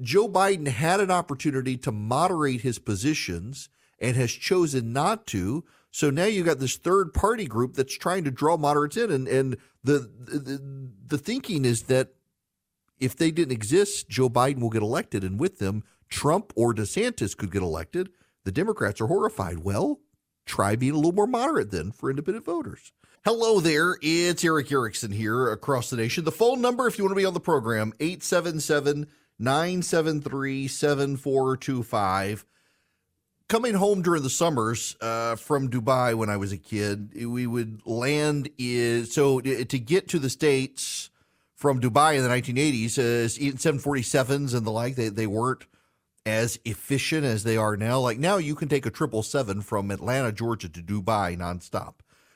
Joe 0.00 0.28
Biden 0.28 0.68
had 0.68 1.00
an 1.00 1.10
opportunity 1.10 1.76
to 1.78 1.92
moderate 1.92 2.62
his 2.62 2.78
positions 2.78 3.68
and 3.98 4.16
has 4.16 4.32
chosen 4.32 4.92
not 4.92 5.26
to. 5.28 5.64
So 5.90 6.10
now 6.10 6.24
you've 6.24 6.46
got 6.46 6.58
this 6.58 6.76
third 6.76 7.12
party 7.12 7.46
group 7.46 7.74
that's 7.74 7.96
trying 7.96 8.24
to 8.24 8.30
draw 8.30 8.56
moderates 8.56 8.96
in. 8.96 9.10
And, 9.10 9.28
and 9.28 9.56
the, 9.84 10.10
the, 10.18 10.90
the 11.06 11.18
thinking 11.18 11.64
is 11.64 11.84
that 11.84 12.14
if 12.98 13.16
they 13.16 13.30
didn't 13.30 13.52
exist, 13.52 14.08
Joe 14.08 14.30
Biden 14.30 14.60
will 14.60 14.70
get 14.70 14.82
elected. 14.82 15.24
And 15.24 15.38
with 15.38 15.58
them, 15.58 15.84
Trump 16.08 16.52
or 16.56 16.74
DeSantis 16.74 17.36
could 17.36 17.52
get 17.52 17.62
elected. 17.62 18.10
The 18.44 18.52
Democrats 18.52 19.00
are 19.00 19.06
horrified. 19.06 19.58
Well, 19.58 20.00
try 20.46 20.76
being 20.76 20.92
a 20.92 20.96
little 20.96 21.12
more 21.12 21.26
moderate 21.26 21.70
then 21.70 21.92
for 21.92 22.10
independent 22.10 22.44
voters. 22.44 22.92
Hello 23.24 23.60
there. 23.60 23.98
It's 24.02 24.44
Erick 24.44 24.72
Erickson 24.72 25.12
here 25.12 25.52
across 25.52 25.90
the 25.90 25.96
nation. 25.96 26.24
The 26.24 26.32
phone 26.32 26.60
number, 26.60 26.88
if 26.88 26.98
you 26.98 27.04
want 27.04 27.12
to 27.12 27.20
be 27.20 27.24
on 27.24 27.34
the 27.34 27.40
program, 27.40 27.92
877 28.00 29.06
973 29.42 30.68
7425. 30.68 32.46
Coming 33.48 33.74
home 33.74 34.00
during 34.00 34.22
the 34.22 34.30
summers 34.30 34.96
uh, 35.00 35.36
from 35.36 35.68
Dubai 35.68 36.14
when 36.14 36.30
I 36.30 36.36
was 36.36 36.52
a 36.52 36.56
kid, 36.56 37.10
we 37.26 37.46
would 37.46 37.82
land 37.84 38.48
is 38.56 39.12
so 39.12 39.40
to 39.40 39.78
get 39.78 40.08
to 40.08 40.18
the 40.18 40.30
States 40.30 41.10
from 41.56 41.80
Dubai 41.80 42.16
in 42.16 42.22
the 42.22 42.28
1980s, 42.28 42.98
uh, 42.98 43.28
747s 43.28 44.54
and 44.54 44.66
the 44.66 44.70
like, 44.70 44.96
they, 44.96 45.08
they 45.08 45.26
weren't 45.26 45.66
as 46.24 46.58
efficient 46.64 47.24
as 47.24 47.44
they 47.44 47.56
are 47.56 47.76
now. 47.76 47.98
Like 47.98 48.18
now, 48.18 48.36
you 48.36 48.54
can 48.54 48.68
take 48.68 48.86
a 48.86 48.90
triple 48.90 49.22
seven 49.22 49.60
from 49.60 49.90
Atlanta, 49.90 50.32
Georgia 50.32 50.68
to 50.68 50.80
Dubai 50.80 51.36
nonstop. 51.36 51.94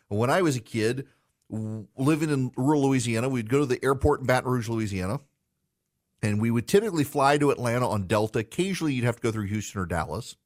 When 0.09 0.31
I 0.31 0.43
was 0.43 0.57
a 0.57 0.61
kid, 0.61 1.07
living 1.49 2.31
in 2.31 2.53
rural 2.57 2.89
Louisiana, 2.89 3.29
we'd 3.29 3.49
go 3.49 3.61
to 3.61 3.67
the 3.67 3.83
airport 3.85 4.21
in 4.21 4.27
Baton 4.27 4.51
Rouge, 4.51 4.69
Louisiana, 4.69 5.21
and 6.27 6.41
we 6.41 6.51
would 6.51 6.69
typically 6.69 7.05
fly 7.05 7.39
to 7.39 7.51
Atlanta 7.51 7.89
on 7.89 8.07
Delta. 8.07 8.41
Occasionally, 8.41 8.95
you'd 8.95 9.05
have 9.05 9.17
to 9.17 9.23
go 9.23 9.33
through 9.33 9.47
Houston 9.47 9.81
or 9.81 9.87
Dallas. 9.87 10.37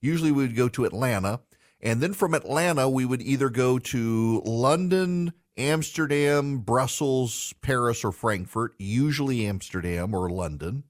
Usually, 0.00 0.32
we 0.32 0.42
would 0.42 0.56
go 0.56 0.68
to 0.68 0.84
Atlanta. 0.84 1.40
And 1.80 2.00
then 2.00 2.12
from 2.12 2.34
Atlanta, 2.34 2.88
we 2.88 3.04
would 3.04 3.22
either 3.22 3.50
go 3.50 3.78
to 3.78 4.42
London, 4.44 5.32
Amsterdam, 5.56 6.58
Brussels, 6.58 7.54
Paris, 7.62 8.04
or 8.04 8.10
Frankfurt, 8.10 8.74
usually 8.78 9.46
Amsterdam 9.46 10.14
or 10.14 10.28
London 10.28 10.82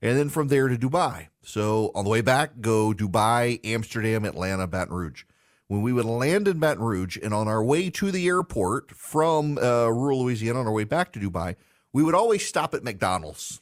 and 0.00 0.18
then 0.18 0.28
from 0.28 0.48
there 0.48 0.68
to 0.68 0.76
Dubai. 0.76 1.28
So 1.42 1.90
on 1.94 2.04
the 2.04 2.10
way 2.10 2.20
back, 2.20 2.60
go 2.60 2.92
Dubai, 2.92 3.60
Amsterdam, 3.64 4.24
Atlanta, 4.24 4.66
Baton 4.66 4.94
Rouge. 4.94 5.24
When 5.66 5.82
we 5.82 5.92
would 5.92 6.06
land 6.06 6.48
in 6.48 6.58
Baton 6.58 6.82
Rouge 6.82 7.18
and 7.22 7.34
on 7.34 7.46
our 7.46 7.62
way 7.62 7.90
to 7.90 8.10
the 8.10 8.26
airport 8.26 8.92
from 8.92 9.58
uh, 9.58 9.88
rural 9.88 10.24
Louisiana 10.24 10.60
on 10.60 10.66
our 10.66 10.72
way 10.72 10.84
back 10.84 11.12
to 11.12 11.18
Dubai, 11.18 11.56
we 11.92 12.02
would 12.02 12.14
always 12.14 12.46
stop 12.46 12.74
at 12.74 12.84
McDonald's. 12.84 13.60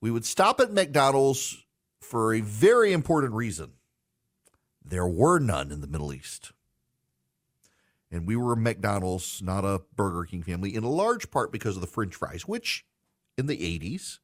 We 0.00 0.10
would 0.10 0.24
stop 0.24 0.60
at 0.60 0.72
McDonald's 0.72 1.64
for 2.00 2.34
a 2.34 2.40
very 2.40 2.92
important 2.92 3.34
reason. 3.34 3.72
There 4.84 5.06
were 5.06 5.38
none 5.38 5.72
in 5.72 5.80
the 5.80 5.88
Middle 5.88 6.12
East. 6.12 6.52
And 8.10 8.26
we 8.26 8.36
were 8.36 8.52
a 8.52 8.56
McDonald's, 8.56 9.42
not 9.42 9.64
a 9.64 9.82
Burger 9.96 10.24
King 10.24 10.42
family, 10.42 10.74
in 10.74 10.84
large 10.84 11.30
part 11.30 11.50
because 11.50 11.74
of 11.74 11.80
the 11.80 11.88
French 11.88 12.14
fries, 12.14 12.42
which 12.42 12.84
in 13.36 13.46
the 13.46 13.56
80s 13.56 14.20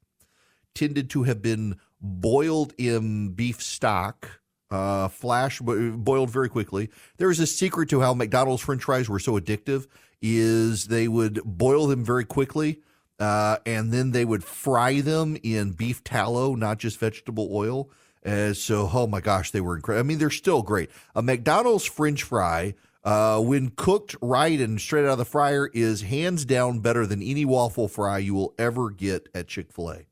tended 0.74 1.10
to 1.10 1.24
have 1.24 1.42
been 1.42 1.78
boiled 2.00 2.72
in 2.78 3.30
beef 3.30 3.60
stock, 3.60 4.40
uh, 4.70 5.08
flash 5.08 5.60
boiled 5.60 6.30
very 6.30 6.48
quickly. 6.48 6.90
There 7.18 7.30
is 7.30 7.40
a 7.40 7.46
secret 7.46 7.90
to 7.90 8.00
how 8.00 8.14
McDonald's 8.14 8.62
French 8.62 8.84
fries 8.84 9.08
were 9.08 9.18
so 9.18 9.38
addictive. 9.38 9.86
Is 10.24 10.86
they 10.86 11.08
would 11.08 11.42
boil 11.44 11.88
them 11.88 12.04
very 12.04 12.24
quickly, 12.24 12.80
uh, 13.22 13.58
and 13.64 13.92
then 13.92 14.10
they 14.10 14.24
would 14.24 14.42
fry 14.42 15.00
them 15.00 15.36
in 15.42 15.72
beef 15.72 16.02
tallow, 16.02 16.54
not 16.54 16.78
just 16.78 16.98
vegetable 16.98 17.48
oil. 17.52 17.88
Uh, 18.24 18.52
so, 18.52 18.88
oh 18.92 19.06
my 19.06 19.20
gosh, 19.20 19.50
they 19.50 19.60
were 19.60 19.76
incredible. 19.76 20.04
I 20.04 20.08
mean, 20.08 20.18
they're 20.18 20.30
still 20.30 20.62
great. 20.62 20.90
A 21.14 21.22
McDonald's 21.22 21.84
French 21.84 22.22
fry 22.22 22.74
uh, 23.04 23.40
when 23.40 23.70
cooked 23.70 24.14
right 24.20 24.60
and 24.60 24.80
straight 24.80 25.04
out 25.04 25.12
of 25.12 25.18
the 25.18 25.24
fryer, 25.24 25.68
is 25.72 26.02
hands 26.02 26.44
down 26.44 26.80
better 26.80 27.06
than 27.06 27.22
any 27.22 27.44
waffle 27.44 27.88
fry 27.88 28.18
you 28.18 28.34
will 28.34 28.54
ever 28.58 28.90
get 28.90 29.28
at 29.34 29.48
Chick 29.48 29.72
fil 29.72 29.90
A. 29.90 30.06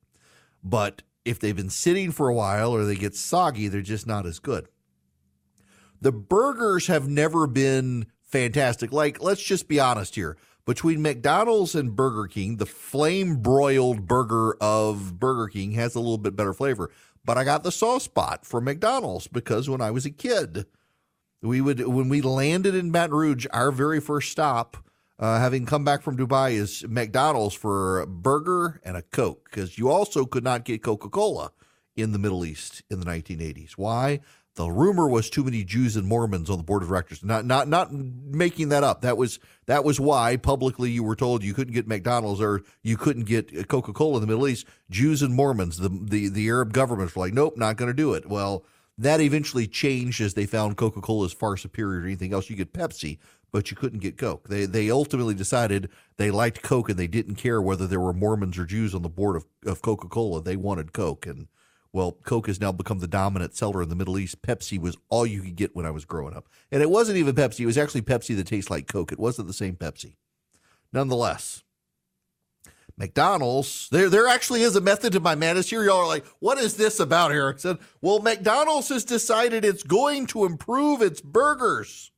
But 0.63 1.03
if 1.25 1.39
they've 1.39 1.57
been 1.57 1.71
sitting 1.71 2.11
for 2.11 2.29
a 2.29 2.35
while 2.35 2.73
or 2.73 2.85
they 2.85 2.97
get 2.97 3.15
soggy, 3.15 3.69
they're 3.69 3.81
just 3.81 4.07
not 4.07 4.27
as 4.27 4.39
good. 4.39 4.69
The 6.01 6.13
burgers 6.13 6.87
have 6.89 7.09
never 7.09 7.47
been 7.47 8.07
fantastic. 8.23 8.93
Like, 8.93 9.23
let's 9.23 9.43
just 9.43 9.69
be 9.69 9.79
honest 9.79 10.15
here. 10.15 10.37
Between 10.67 11.03
McDonald's 11.03 11.75
and 11.75 11.97
Burger 11.97 12.27
King, 12.27 12.57
the 12.57 12.67
flame 12.67 13.37
broiled 13.37 14.07
burger 14.07 14.57
of 14.61 15.19
Burger 15.19 15.49
King 15.49 15.73
has 15.73 15.95
a 15.95 16.01
little 16.01 16.19
bit 16.19 16.37
better 16.37 16.53
flavor. 16.53 16.91
But 17.25 17.39
I 17.39 17.45
got 17.45 17.63
the 17.63 17.73
soft 17.73 18.05
spot 18.05 18.47
for 18.47 18.61
McDonald's 18.61 19.27
because 19.27 19.69
when 19.69 19.81
I 19.81 19.91
was 19.91 20.07
a 20.07 20.11
kid, 20.11 20.67
we 21.43 21.61
would 21.61 21.87
when 21.87 22.09
we 22.09 22.21
landed 22.23 22.75
in 22.75 22.91
Baton 22.91 23.17
Rouge, 23.17 23.47
our 23.53 23.73
very 23.73 24.01
first 24.01 24.31
stop 24.31 24.77
uh, 25.19 25.39
having 25.39 25.67
come 25.67 25.85
back 25.85 26.03
from 26.03 26.17
Dubai, 26.17 26.53
is 26.53 26.85
McDonald's 26.89 27.55
for 27.55 28.01
a 28.01 28.07
burger 28.07 28.81
and 28.85 28.97
a 28.97 29.03
Coke 29.03 29.49
because 29.51 29.79
you 29.79 29.91
also 29.91 30.25
could 30.25 30.45
not 30.45 30.65
get 30.65 30.83
Coca 30.83 31.09
Cola 31.09 31.53
in 31.95 32.13
the 32.13 32.19
Middle 32.19 32.45
East 32.45 32.83
in 32.91 33.01
the 33.01 33.07
1980s. 33.07 33.73
Why? 33.73 34.21
The 34.57 34.71
rumor 34.71 35.09
was 35.09 35.31
too 35.31 35.45
many 35.45 35.63
Jews 35.63 35.97
and 35.97 36.07
Mormons 36.07 36.51
on 36.51 36.59
the 36.59 36.65
board 36.65 36.83
of 36.83 36.89
directors. 36.89 37.23
Not 37.23 37.45
not 37.45 37.69
not 37.69 37.93
making 37.93 38.71
that 38.71 38.83
up. 38.83 39.01
That 39.03 39.17
was 39.17 39.39
that 39.67 39.85
was 39.85 40.01
why 40.01 40.37
publicly 40.37 40.91
you 40.91 41.05
were 41.05 41.17
told 41.17 41.45
you 41.45 41.55
couldn't 41.55 41.75
get 41.75 41.87
McDonald's 41.87 42.41
or 42.41 42.63
you 42.83 42.97
couldn't 42.97 43.25
get 43.25 43.69
Coca 43.69 43.93
Cola 43.93 44.17
in 44.17 44.21
the 44.21 44.27
Middle 44.27 44.49
East. 44.49 44.67
Jews 44.91 45.23
and 45.23 45.35
Mormons, 45.35 45.79
the 45.79 45.89
the 45.89 46.29
the 46.29 46.49
Arab 46.49 46.73
governments 46.73 47.15
were 47.15 47.25
like, 47.25 47.33
nope, 47.33 47.57
not 47.57 47.77
going 47.77 47.91
to 47.91 47.95
do 47.95 48.13
it. 48.13 48.29
Well, 48.29 48.65
that 48.99 49.21
eventually 49.21 49.67
changed 49.67 50.21
as 50.21 50.35
they 50.35 50.47
found 50.47 50.77
Coca 50.77 51.01
Cola 51.01 51.27
is 51.27 51.33
far 51.33 51.57
superior 51.57 52.01
to 52.01 52.07
anything 52.07 52.35
else. 52.35 52.51
You 52.51 52.57
get 52.57 52.73
Pepsi, 52.73 53.19
but 53.53 53.71
you 53.71 53.77
couldn't 53.77 54.01
get 54.01 54.19
Coke. 54.19 54.49
They 54.49 54.67
they 54.67 54.91
ultimately 54.91 55.35
decided 55.35 55.91
they 56.17 56.31
liked 56.31 56.63
Coke 56.63 56.89
and 56.89 56.99
they 56.99 57.07
didn't 57.07 57.37
care 57.37 57.63
whether 57.63 57.87
there 57.87 58.01
were 58.01 58.13
Mormons 58.13 58.59
or 58.59 58.67
Jews 58.67 58.95
on 58.95 59.03
the 59.03 59.09
board 59.09 59.37
of, 59.37 59.47
of 59.65 59.81
Coca 59.81 60.09
Cola. 60.09 60.43
They 60.43 60.57
wanted 60.57 60.93
Coke. 60.93 61.27
And 61.27 61.47
well, 61.93 62.13
Coke 62.13 62.47
has 62.47 62.61
now 62.61 62.71
become 62.71 63.01
the 63.01 63.09
dominant 63.09 63.57
seller 63.57 63.83
in 63.83 63.89
the 63.89 63.97
Middle 63.97 64.19
East. 64.19 64.43
Pepsi 64.43 64.79
was 64.79 64.97
all 65.09 65.27
you 65.27 65.43
could 65.43 65.57
get 65.57 65.75
when 65.75 65.87
I 65.87 65.91
was 65.91 66.05
growing 66.05 66.35
up. 66.37 66.49
And 66.71 66.83
it 66.83 66.91
wasn't 66.91 67.19
even 67.19 67.35
Pepsi, 67.35 67.61
it 67.61 67.67
was 67.67 67.79
actually 67.79 68.03
Pepsi 68.03 68.37
that 68.37 68.47
tastes 68.47 68.71
like 68.71 68.87
Coke. 68.87 69.13
It 69.13 69.19
wasn't 69.19 69.49
the 69.49 69.55
same 69.55 69.75
Pepsi. 69.75 70.15
Nonetheless, 70.93 71.65
McDonald's, 72.97 73.89
there 73.91 74.11
there 74.11 74.29
actually 74.29 74.63
is 74.63 74.77
a 74.77 74.81
method 74.81 75.13
to 75.15 75.21
my 75.21 75.35
madness 75.35 75.71
here. 75.71 75.83
Y'all 75.85 76.01
are 76.01 76.07
like, 76.07 76.27
what 76.39 76.59
is 76.59 76.77
this 76.77 77.01
about, 77.01 77.33
Erickson? 77.33 77.79
Well, 78.01 78.21
McDonald's 78.21 78.91
has 78.91 79.05
decided 79.05 79.65
it's 79.65 79.83
going 79.83 80.27
to 80.27 80.45
improve 80.45 81.03
its 81.03 81.21
burgers. 81.21 82.13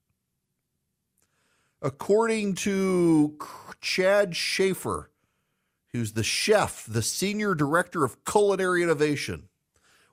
According 1.80 2.54
to 2.56 3.38
Chad 3.80 4.32
Schafer, 4.32 5.06
who's 5.92 6.12
the 6.12 6.22
chef, 6.22 6.84
the 6.88 7.02
senior 7.02 7.54
director 7.54 8.04
of 8.04 8.24
culinary 8.24 8.82
innovation, 8.82 9.48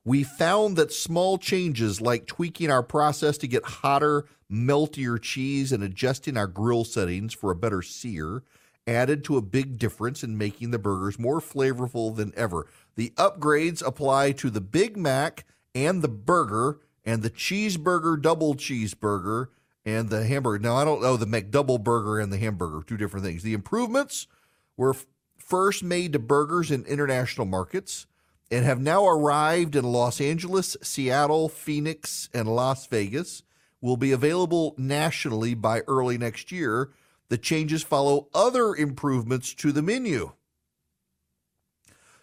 we 0.06 0.24
found 0.24 0.78
that 0.78 0.94
small 0.94 1.38
changes 1.38 2.02
like 2.02 2.26
tweaking 2.26 2.72
our 2.72 2.84
process 2.84 3.38
to 3.40 3.48
get 3.48 3.64
hotter, 3.64 4.26
meltier 4.52 5.22
cheese 5.22 5.72
and 5.72 5.84
adjusting 5.84 6.38
our 6.38 6.48
grill 6.48 6.84
settings 6.84 7.34
for 7.34 7.52
a 7.52 7.56
better 7.56 7.82
sear 7.82 8.44
added 8.88 9.24
to 9.24 9.38
a 9.38 9.42
big 9.42 9.78
difference 9.78 10.24
in 10.24 10.38
making 10.38 10.72
the 10.72 10.80
burgers 10.80 11.20
more 11.20 11.40
flavorful 11.40 12.16
than 12.16 12.34
ever. 12.36 12.66
The 12.96 13.12
upgrades 13.18 13.86
apply 13.86 14.32
to 14.34 14.50
the 14.50 14.62
Big 14.62 14.98
Mac 14.98 15.46
and 15.76 16.02
the 16.02 16.08
burger 16.08 16.80
and 17.06 17.22
the 17.22 17.30
cheeseburger 17.30 18.20
double 18.20 18.56
cheeseburger 18.56 19.48
and 19.86 20.10
the 20.10 20.26
hamburger. 20.26 20.60
Now 20.60 20.76
I 20.76 20.86
don't 20.86 21.02
know 21.02 21.18
the 21.18 21.26
McDouble 21.26 21.84
burger 21.84 22.20
and 22.20 22.34
the 22.34 22.38
hamburger, 22.38 22.84
two 22.86 22.98
different 22.98 23.26
things. 23.26 23.44
The 23.44 23.54
improvements 23.54 24.28
were 24.76 24.92
f- 24.92 25.06
first 25.38 25.84
made 25.84 26.14
to 26.14 26.20
burgers 26.20 26.72
in 26.72 26.84
international 26.86 27.46
markets 27.46 28.08
and 28.52 28.66
have 28.66 28.82
now 28.82 29.08
arrived 29.08 29.76
in 29.76 29.84
Los 29.84 30.20
Angeles, 30.20 30.76
Seattle, 30.82 31.50
Phoenix, 31.50 32.30
and 32.34 32.48
Las 32.48 32.88
Vegas. 32.88 33.44
Will 33.82 33.98
be 33.98 34.12
available 34.12 34.76
nationally 34.78 35.54
by 35.54 35.82
early 35.88 36.18
next 36.18 36.52
year 36.52 36.92
the 37.30 37.38
changes 37.38 37.84
follow 37.84 38.28
other 38.34 38.76
improvements 38.76 39.54
to 39.54 39.72
the 39.72 39.82
menu. 39.82 40.34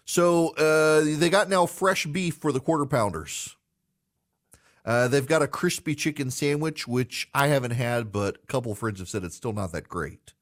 So 0.05 0.51
uh, 0.57 1.03
they 1.19 1.31
got 1.31 1.49
now 1.49 1.67
fresh 1.67 2.07
beef 2.07 2.37
for 2.37 2.53
the 2.53 2.61
quarter 2.61 2.87
pounders. 2.87 3.57
Uh, 4.85 5.09
they've 5.09 5.27
got 5.27 5.43
a 5.43 5.49
crispy 5.49 5.97
chicken 5.97 6.31
sandwich, 6.31 6.87
which 6.87 7.29
I 7.35 7.49
haven't 7.49 7.73
had, 7.73 8.12
but 8.12 8.37
a 8.43 8.47
couple 8.47 8.75
friends 8.77 9.01
have 9.01 9.09
said 9.09 9.25
it's 9.25 9.35
still 9.35 9.53
not 9.53 9.73
that 9.73 9.89
great. 9.89 10.33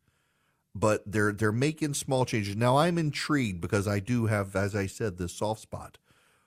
But 0.74 1.02
they're 1.06 1.32
they're 1.32 1.52
making 1.52 1.94
small 1.94 2.24
changes 2.24 2.56
now. 2.56 2.78
I'm 2.78 2.98
intrigued 2.98 3.60
because 3.60 3.86
I 3.86 4.00
do 4.00 4.26
have, 4.26 4.56
as 4.56 4.74
I 4.74 4.86
said, 4.86 5.18
this 5.18 5.32
soft 5.32 5.60
spot 5.60 5.98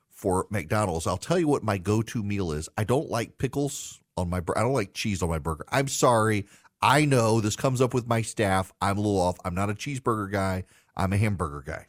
for 0.09 0.47
McDonald's. 0.49 1.07
I'll 1.07 1.17
tell 1.17 1.39
you 1.39 1.47
what 1.47 1.63
my 1.63 1.77
go-to 1.77 2.23
meal 2.23 2.51
is. 2.51 2.67
I 2.77 2.83
don't 2.83 3.09
like 3.09 3.37
pickles 3.37 4.01
on 4.17 4.29
my. 4.29 4.39
I 4.55 4.61
don't 4.61 4.73
like 4.73 4.93
cheese 4.93 5.21
on 5.21 5.29
my 5.29 5.39
burger. 5.39 5.65
I'm 5.69 5.87
sorry. 5.87 6.45
I 6.81 7.05
know 7.05 7.39
this 7.39 7.55
comes 7.55 7.81
up 7.81 7.93
with 7.93 8.07
my 8.07 8.21
staff. 8.21 8.73
I'm 8.81 8.97
a 8.97 9.01
little 9.01 9.19
off. 9.19 9.37
I'm 9.45 9.55
not 9.55 9.69
a 9.69 9.73
cheeseburger 9.73 10.31
guy. 10.31 10.65
I'm 10.95 11.13
a 11.13 11.17
hamburger 11.17 11.63
guy. 11.65 11.87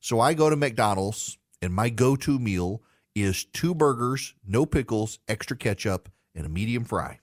So 0.00 0.20
I 0.20 0.34
go 0.34 0.48
to 0.48 0.56
McDonald's 0.56 1.38
and 1.60 1.74
my 1.74 1.90
go 1.90 2.16
to 2.16 2.38
meal 2.38 2.82
is 3.14 3.44
two 3.44 3.74
burgers, 3.74 4.34
no 4.46 4.64
pickles, 4.64 5.18
extra 5.28 5.56
ketchup, 5.56 6.08
and 6.34 6.46
a 6.46 6.48
medium 6.48 6.84
fry. 6.84 7.18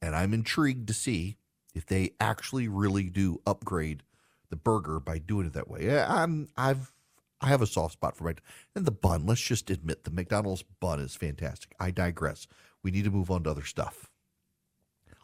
And 0.00 0.16
I'm 0.16 0.32
intrigued 0.32 0.88
to 0.88 0.94
see 0.94 1.36
if 1.74 1.86
they 1.86 2.12
actually 2.20 2.68
really 2.68 3.04
do 3.04 3.40
upgrade 3.46 4.02
the 4.48 4.56
burger 4.56 5.00
by 5.00 5.18
doing 5.18 5.46
it 5.46 5.52
that 5.52 5.68
way. 5.68 5.98
I'm 6.00 6.48
I've 6.56 6.92
I 7.40 7.48
have 7.48 7.62
a 7.62 7.66
soft 7.66 7.94
spot 7.94 8.16
for 8.16 8.24
my 8.24 8.34
and 8.74 8.84
the 8.84 8.90
bun. 8.90 9.26
Let's 9.26 9.40
just 9.40 9.70
admit 9.70 10.04
the 10.04 10.10
McDonald's 10.10 10.64
bun 10.80 11.00
is 11.00 11.14
fantastic. 11.14 11.74
I 11.80 11.90
digress. 11.90 12.46
We 12.82 12.90
need 12.90 13.04
to 13.04 13.10
move 13.10 13.30
on 13.30 13.44
to 13.44 13.50
other 13.50 13.64
stuff 13.64 14.10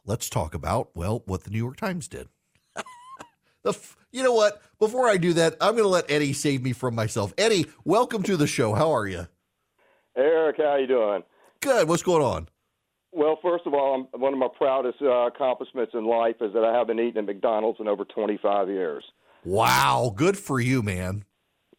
let's 0.07 0.31
talk 0.31 0.55
about, 0.55 0.91
well, 0.95 1.23
what 1.27 1.45
the 1.45 1.51
New 1.51 1.59
York 1.59 1.77
Times 1.77 2.09
did. 2.09 2.29
the 3.63 3.71
f- 3.71 3.97
you 4.13 4.23
know 4.23 4.33
what? 4.33 4.63
Before 4.79 5.09
I 5.09 5.17
do 5.17 5.33
that, 5.35 5.57
I'm 5.61 5.73
going 5.73 5.85
to 5.85 5.89
let 5.89 6.11
Eddie 6.11 6.33
save 6.33 6.63
me 6.63 6.73
from 6.73 6.95
myself. 6.95 7.35
Eddie, 7.37 7.67
welcome 7.85 8.23
to 8.23 8.37
the 8.37 8.47
show. 8.47 8.75
How 8.75 8.93
are 8.93 9.07
you? 9.07 9.27
Hey, 10.15 10.23
Erick, 10.23 10.57
how 10.59 10.77
you 10.77 10.87
doing? 10.87 11.23
Good. 11.61 11.89
What's 11.89 12.03
going 12.03 12.23
on? 12.23 12.49
Well, 13.17 13.39
first 13.41 13.67
of 13.67 13.73
all, 13.73 14.07
I'm, 14.13 14.21
one 14.21 14.35
of 14.35 14.39
my 14.39 14.49
proudest 14.59 14.99
uh, 15.01 15.27
accomplishments 15.27 15.93
in 15.95 16.05
life 16.05 16.37
is 16.43 16.53
that 16.53 16.63
I 16.63 16.77
haven't 16.77 17.01
eaten 17.01 17.17
at 17.17 17.25
McDonald's 17.25 17.81
in 17.81 17.89
over 17.89 18.05
25 18.05 18.69
years. 18.69 19.05
Wow, 19.43 20.13
good 20.15 20.37
for 20.37 20.61
you, 20.61 20.83
man. 20.83 21.25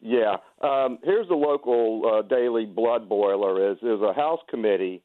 Yeah. 0.00 0.38
Um, 0.60 0.98
here's 1.04 1.28
the 1.28 1.36
local 1.36 2.02
uh, 2.04 2.22
daily 2.22 2.66
blood 2.66 3.08
boiler: 3.08 3.70
is 3.70 3.78
there's 3.80 4.00
a 4.00 4.12
House 4.12 4.40
committee 4.50 5.00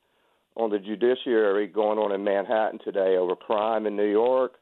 on 0.56 0.72
the 0.72 0.80
judiciary 0.80 1.68
going 1.68 2.00
on 2.00 2.12
in 2.12 2.24
Manhattan 2.24 2.80
today 2.84 3.16
over 3.16 3.36
crime 3.36 3.86
in 3.86 3.96
New 3.96 4.10
York, 4.10 4.54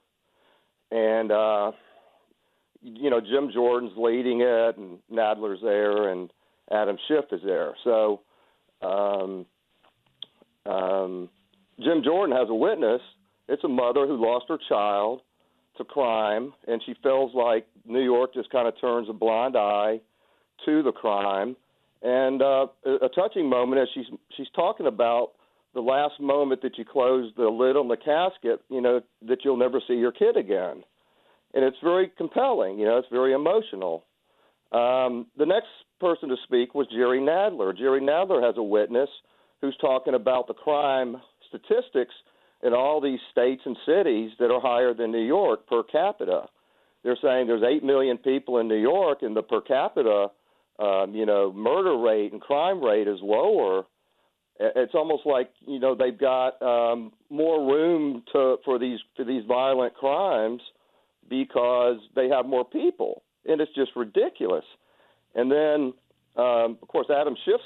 and 0.91 1.31
uh, 1.31 1.71
you 2.81 3.09
know 3.09 3.21
Jim 3.21 3.49
Jordan's 3.53 3.93
leading 3.95 4.41
it, 4.41 4.77
and 4.77 4.99
Nadler's 5.09 5.61
there, 5.61 6.09
and 6.09 6.33
Adam 6.69 6.97
Schiff 7.07 7.25
is 7.31 7.41
there. 7.45 7.75
So 7.85 8.21
um, 8.81 9.45
um, 10.65 11.29
Jim 11.83 12.03
Jordan 12.03 12.35
has 12.35 12.49
a 12.49 12.55
witness. 12.55 13.01
It's 13.47 13.63
a 13.63 13.67
mother 13.67 14.07
who 14.07 14.21
lost 14.23 14.45
her 14.49 14.57
child 14.69 15.21
to 15.77 15.83
crime, 15.83 16.53
and 16.67 16.81
she 16.85 16.93
feels 17.01 17.33
like 17.33 17.65
New 17.85 18.03
York 18.03 18.33
just 18.33 18.49
kind 18.49 18.67
of 18.67 18.79
turns 18.79 19.09
a 19.09 19.13
blind 19.13 19.55
eye 19.55 19.99
to 20.65 20.83
the 20.83 20.91
crime. 20.91 21.55
And 22.01 22.41
uh, 22.41 22.67
a 22.85 23.09
touching 23.13 23.49
moment 23.49 23.81
as 23.81 23.87
she's 23.93 24.05
she's 24.35 24.47
talking 24.55 24.87
about 24.87 25.33
the 25.73 25.81
last 25.81 26.19
moment 26.19 26.61
that 26.63 26.77
you 26.77 26.83
close 26.83 27.31
the 27.37 27.47
lid 27.47 27.77
on 27.77 27.87
the 27.87 27.97
casket, 27.97 28.61
you 28.69 28.81
know, 28.81 29.01
that 29.27 29.39
you'll 29.43 29.57
never 29.57 29.81
see 29.87 29.93
your 29.93 30.11
kid 30.11 30.35
again. 30.35 30.83
And 31.53 31.63
it's 31.63 31.77
very 31.83 32.11
compelling, 32.17 32.79
you 32.79 32.85
know, 32.85 32.97
it's 32.97 33.07
very 33.11 33.33
emotional. 33.33 34.05
Um, 34.71 35.27
the 35.37 35.45
next 35.45 35.67
person 35.99 36.29
to 36.29 36.35
speak 36.43 36.73
was 36.73 36.87
Jerry 36.87 37.19
Nadler. 37.19 37.77
Jerry 37.77 38.01
Nadler 38.01 38.43
has 38.43 38.55
a 38.57 38.63
witness 38.63 39.09
who's 39.61 39.77
talking 39.79 40.13
about 40.13 40.47
the 40.47 40.53
crime 40.53 41.17
statistics 41.51 42.13
in 42.63 42.73
all 42.73 43.01
these 43.01 43.19
states 43.31 43.61
and 43.65 43.77
cities 43.85 44.31
that 44.39 44.51
are 44.51 44.61
higher 44.61 44.93
than 44.93 45.11
New 45.11 45.25
York 45.25 45.67
per 45.67 45.83
capita. 45.83 46.47
They're 47.03 47.17
saying 47.21 47.47
there's 47.47 47.63
8 47.63 47.83
million 47.83 48.17
people 48.17 48.59
in 48.59 48.67
New 48.67 48.79
York, 48.79 49.19
and 49.21 49.35
the 49.35 49.41
per 49.41 49.61
capita, 49.61 50.27
um, 50.79 51.13
you 51.13 51.25
know, 51.25 51.51
murder 51.51 51.97
rate 51.97 52.31
and 52.31 52.41
crime 52.41 52.83
rate 52.83 53.07
is 53.07 53.19
lower 53.21 53.85
it's 54.61 54.93
almost 54.93 55.25
like 55.25 55.49
you 55.65 55.79
know 55.79 55.95
they've 55.95 56.17
got 56.17 56.61
um, 56.61 57.11
more 57.29 57.71
room 57.73 58.23
to 58.31 58.57
for 58.63 58.77
these 58.77 58.99
for 59.15 59.25
these 59.25 59.43
violent 59.47 59.95
crimes 59.95 60.61
because 61.29 61.97
they 62.15 62.29
have 62.29 62.45
more 62.45 62.65
people, 62.65 63.23
and 63.45 63.61
it's 63.61 63.73
just 63.73 63.91
ridiculous. 63.95 64.65
And 65.33 65.51
then, 65.51 65.93
um, 66.35 66.77
of 66.81 66.87
course, 66.87 67.07
Adam 67.09 67.35
Schiff 67.45 67.61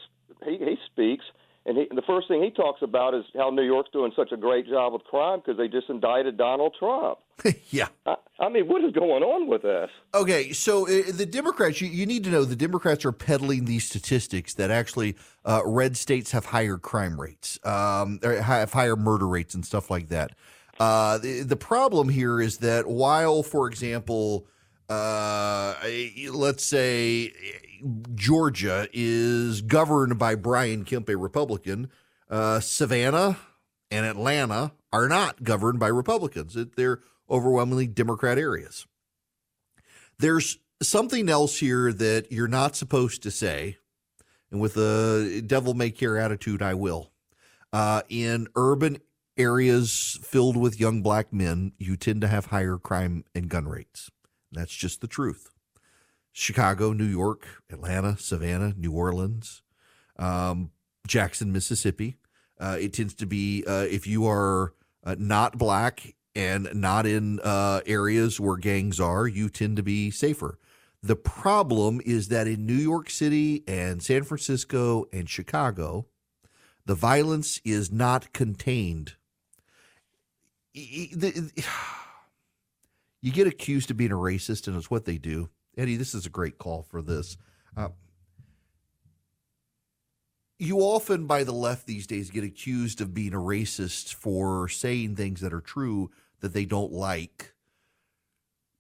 he, 0.46 0.58
he 0.58 0.76
speaks, 0.92 1.26
and 1.68 1.78
he, 1.78 1.88
the 1.94 2.04
first 2.06 2.28
thing 2.28 2.44
he 2.44 2.52
talks 2.52 2.82
about 2.84 3.16
is 3.16 3.24
how 3.36 3.50
New 3.50 3.64
York's 3.64 3.90
doing 3.92 4.12
such 4.16 4.32
a 4.32 4.38
great 4.38 4.68
job 4.68 4.94
with 4.94 5.04
crime 5.06 5.40
because 5.40 5.58
they 5.58 5.68
just 5.68 5.90
indicted 5.90 6.38
Donald 6.38 6.76
Trump. 6.78 7.18
yeah. 7.70 7.88
I, 8.06 8.16
I, 8.40 8.50
mean, 8.50 8.68
what 8.68 8.84
is 8.84 8.94
going 8.94 9.24
on 9.24 9.48
with 9.48 9.64
this? 9.64 9.90
Okay, 10.14 10.52
so 10.54 10.88
uh, 10.88 11.12
the 11.12 11.26
Democrats, 11.26 11.82
you, 11.82 11.88
you, 11.88 12.06
need 12.06 12.24
to 12.26 12.30
know 12.30 12.46
the 12.46 12.56
Democrats 12.56 13.04
are 13.04 13.12
peddling 13.12 13.66
these 13.66 13.84
statistics 13.84 14.54
that 14.54 14.70
actually 14.70 15.16
uh, 15.44 15.62
red 15.66 15.98
states 15.98 16.32
have 16.32 16.46
higher 16.46 16.78
crime 16.78 17.20
rates, 17.20 17.58
um, 17.64 18.20
have 18.22 18.72
higher 18.72 18.96
murder 18.96 19.28
rates, 19.28 19.56
and 19.56 19.66
stuff 19.66 19.90
like 19.90 20.10
that. 20.10 20.34
Uh, 20.80 21.18
the, 21.18 21.42
the 21.42 21.56
problem 21.56 22.10
here 22.10 22.40
is 22.40 22.60
that 22.60 22.86
while, 22.86 23.42
for 23.42 23.68
example, 23.68 24.46
uh, 24.88 25.74
let's 26.32 26.64
say 26.64 27.34
Georgia 28.16 28.88
is 28.94 29.62
governed 29.62 30.18
by 30.18 30.36
Brian 30.36 30.86
Kemp, 30.86 31.10
a 31.10 31.18
Republican. 31.18 31.90
Uh, 32.30 32.60
Savannah 32.60 33.38
and 33.92 34.06
Atlanta 34.06 34.72
are 34.92 35.08
not 35.08 35.44
governed 35.44 35.80
by 35.80 35.88
Republicans. 35.88 36.58
They're 36.76 37.02
overwhelmingly 37.30 37.88
Democrat 37.88 38.38
areas. 38.38 38.88
There's 40.18 40.58
something 40.82 41.30
else 41.30 41.60
here 41.60 41.92
that 41.94 42.32
you're 42.32 42.48
not 42.48 42.76
supposed 42.76 43.22
to 43.24 43.32
say, 43.32 43.78
and 44.52 44.60
with 44.60 44.78
a 44.78 45.42
devil 45.46 45.74
may 45.74 45.92
care 45.92 46.18
attitude, 46.18 46.62
I 46.62 46.74
will. 46.74 47.12
Uh, 47.74 48.02
in 48.10 48.48
urban 48.56 49.00
areas 49.38 50.18
filled 50.24 50.56
with 50.56 50.80
young 50.80 51.02
black 51.02 51.34
men, 51.34 51.74
you 51.78 51.98
tend 51.98 52.22
to 52.22 52.28
have 52.28 52.48
higher 52.48 52.78
crime 52.78 53.26
and 53.34 53.50
gun 53.50 53.68
rates. 53.68 54.10
That's 54.52 54.74
just 54.74 55.02
the 55.02 55.08
truth. 55.08 55.52
Chicago, 56.38 56.92
New 56.92 57.06
York, 57.06 57.48
Atlanta, 57.72 58.18
Savannah, 58.18 58.74
New 58.78 58.92
Orleans, 58.92 59.64
um, 60.20 60.70
Jackson, 61.08 61.54
Mississippi. 61.54 62.18
Uh, 62.60 62.76
it 62.78 62.92
tends 62.92 63.14
to 63.14 63.26
be 63.26 63.64
uh, 63.66 63.86
if 63.90 64.06
you 64.06 64.28
are 64.28 64.74
uh, 65.06 65.16
not 65.18 65.58
black 65.58 66.14
and 66.36 66.68
not 66.74 67.06
in 67.06 67.40
uh, 67.40 67.80
areas 67.86 68.38
where 68.38 68.58
gangs 68.58 69.00
are, 69.00 69.26
you 69.26 69.48
tend 69.48 69.78
to 69.78 69.84
be 69.84 70.12
safer. 70.12 70.60
The 71.02 71.16
problem 71.16 72.02
is 72.06 72.28
that 72.28 72.48
in 72.48 72.66
New 72.66 72.74
York 72.74 73.10
City 73.10 73.64
and 73.66 74.04
San 74.04 74.24
Francisco 74.24 75.06
and 75.14 75.30
Chicago, 75.30 76.08
the 76.86 76.96
violence 76.96 77.62
is 77.64 77.92
not 77.92 78.34
contained. 78.34 79.14
You 83.22 83.32
get 83.32 83.48
accused 83.48 83.90
of 83.90 83.98
being 83.98 84.12
a 84.12 84.16
racist, 84.16 84.68
and 84.68 84.78
it's 84.78 84.92
what 84.92 85.06
they 85.06 85.18
do 85.18 85.50
Eddie, 85.78 85.98
this 85.98 86.14
is 86.14 86.26
a 86.26 86.30
great 86.30 86.58
call 86.58 86.84
for 86.84 87.02
this. 87.02 87.38
Uh, 87.76 87.90
you 90.58 90.80
often, 90.80 91.28
by 91.28 91.44
the 91.44 91.52
left 91.52 91.86
these 91.86 92.08
days, 92.08 92.32
get 92.32 92.44
accused 92.44 93.02
of 93.02 93.14
being 93.14 93.34
a 93.34 93.38
racist 93.38 94.14
for 94.14 94.70
saying 94.70 95.16
things 95.16 95.42
that 95.42 95.54
are 95.54 95.62
true 95.62 96.12
that 96.40 96.54
they 96.54 96.66
don't 96.66 96.94
like. 96.94 97.54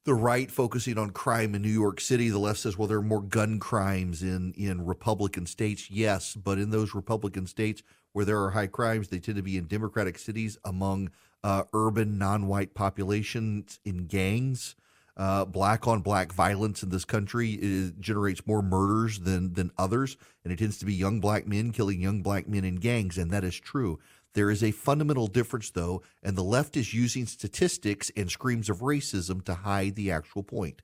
The 0.05 0.13
right 0.13 0.49
focusing 0.51 0.97
on 0.97 1.09
crime 1.09 1.55
in 1.55 1.63
New 1.63 1.67
York 1.67 1.99
City, 1.99 2.29
the 2.29 2.39
left 2.39 2.59
says, 2.59 2.77
well, 2.77 2.87
there 2.87 2.99
are 2.99 3.03
more 3.03 3.23
gun 3.23 3.59
crimes 3.59 4.21
in, 4.21 4.53
in 4.53 4.85
Republican 4.85 5.47
states. 5.47 5.89
Yes, 5.89 6.35
but 6.35 6.59
in 6.59 6.69
those 6.69 6.93
Republican 6.93 7.47
states 7.47 7.81
where 8.13 8.23
there 8.23 8.41
are 8.43 8.51
high 8.51 8.67
crimes, 8.67 9.09
they 9.09 9.19
tend 9.19 9.37
to 9.37 9.43
be 9.43 9.57
in 9.57 9.65
Democratic 9.65 10.17
cities 10.17 10.57
among 10.63 11.09
uh, 11.43 11.63
urban 11.73 12.17
non 12.17 12.47
white 12.47 12.73
populations 12.73 13.79
in 13.83 14.05
gangs. 14.05 14.75
Uh, 15.17 15.45
black 15.45 15.87
on 15.87 16.01
black 16.01 16.33
violence 16.33 16.83
in 16.83 16.89
this 16.89 17.05
country 17.05 17.57
is, 17.61 17.93
generates 17.99 18.45
more 18.45 18.61
murders 18.61 19.19
than 19.19 19.53
than 19.53 19.71
others, 19.77 20.17
and 20.43 20.51
it 20.51 20.59
tends 20.59 20.77
to 20.77 20.85
be 20.85 20.93
young 20.93 21.21
black 21.21 21.47
men 21.47 21.71
killing 21.71 22.01
young 22.01 22.21
black 22.21 22.49
men 22.49 22.65
in 22.65 22.75
gangs, 22.75 23.17
and 23.17 23.31
that 23.31 23.43
is 23.43 23.57
true. 23.57 23.97
There 24.33 24.51
is 24.51 24.61
a 24.61 24.71
fundamental 24.71 25.27
difference, 25.27 25.69
though, 25.69 26.01
and 26.21 26.35
the 26.35 26.43
left 26.43 26.75
is 26.75 26.93
using 26.93 27.25
statistics 27.25 28.11
and 28.17 28.29
screams 28.29 28.69
of 28.69 28.79
racism 28.79 29.43
to 29.45 29.53
hide 29.53 29.95
the 29.95 30.11
actual 30.11 30.43
point. 30.43 30.81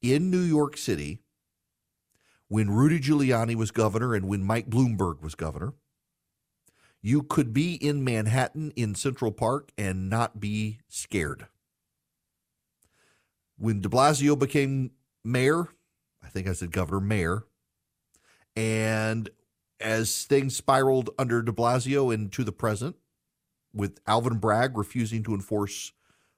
In 0.00 0.30
New 0.30 0.40
York 0.40 0.78
City, 0.78 1.18
when 2.48 2.70
Rudy 2.70 2.98
Giuliani 2.98 3.54
was 3.54 3.70
governor 3.70 4.14
and 4.14 4.26
when 4.26 4.42
Mike 4.42 4.70
Bloomberg 4.70 5.20
was 5.20 5.34
governor, 5.34 5.74
you 7.02 7.22
could 7.22 7.52
be 7.52 7.74
in 7.74 8.02
Manhattan 8.02 8.72
in 8.76 8.94
Central 8.94 9.30
Park 9.30 9.70
and 9.76 10.08
not 10.08 10.40
be 10.40 10.78
scared 10.88 11.48
when 13.58 13.80
de 13.80 13.88
Blasio 13.88 14.38
became 14.38 14.90
mayor, 15.24 15.68
I 16.22 16.28
think 16.28 16.48
I 16.48 16.52
said 16.52 16.72
governor, 16.72 17.00
mayor, 17.00 17.44
and 18.56 19.28
as 19.80 20.24
things 20.24 20.56
spiraled 20.56 21.10
under 21.18 21.42
de 21.42 21.52
Blasio 21.52 22.12
into 22.12 22.44
the 22.44 22.52
present, 22.52 22.96
with 23.72 24.00
Alvin 24.06 24.38
Bragg 24.38 24.76
refusing 24.76 25.22
to 25.24 25.34
enforce 25.34 25.92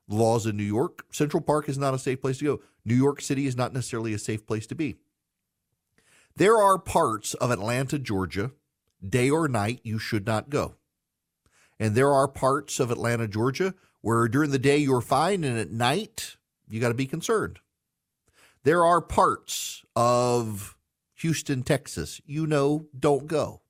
laws 0.09 0.47
in 0.47 0.57
New 0.57 0.65
York, 0.65 1.05
Central 1.11 1.43
Park 1.43 1.69
is 1.69 1.77
not 1.77 1.95
a 1.95 1.99
safe 1.99 2.21
place 2.21 2.39
to 2.39 2.45
go. 2.45 2.63
New 2.85 2.95
York 2.95 3.21
City 3.21 3.47
is 3.47 3.57
not 3.57 3.75
necessarily 3.75 4.15
a 4.15 4.19
safe 4.19 4.47
place 4.47 4.67
to 4.69 4.75
be. 4.75 4.97
There 6.37 6.57
are 6.57 6.79
parts 6.79 7.35
of 7.35 7.51
Atlanta, 7.51 7.99
Georgia, 7.99 8.53
day 9.07 9.31
or 9.31 9.49
night, 9.49 9.81
you 9.83 9.99
should 9.99 10.27
not 10.27 10.51
go. 10.51 10.77
And 11.79 11.95
there 11.95 12.13
are 12.13 12.29
parts 12.29 12.81
of 12.81 12.91
Atlanta, 12.91 13.29
Georgia, 13.29 13.75
where 14.01 14.29
during 14.29 14.51
the 14.51 14.59
day 14.59 14.79
you're 14.79 15.01
fine, 15.01 15.45
and 15.45 15.59
at 15.59 15.71
night 15.71 16.36
you 16.69 16.81
got 16.81 16.89
to 16.89 16.95
be 16.95 17.07
concerned. 17.07 17.59
There 18.65 18.85
are 18.85 19.01
parts 19.01 19.85
of 19.95 20.77
Houston, 21.17 21.63
Texas, 21.63 22.21
you 22.27 22.47
know, 22.47 22.87
don't 22.99 23.27
go. 23.27 23.63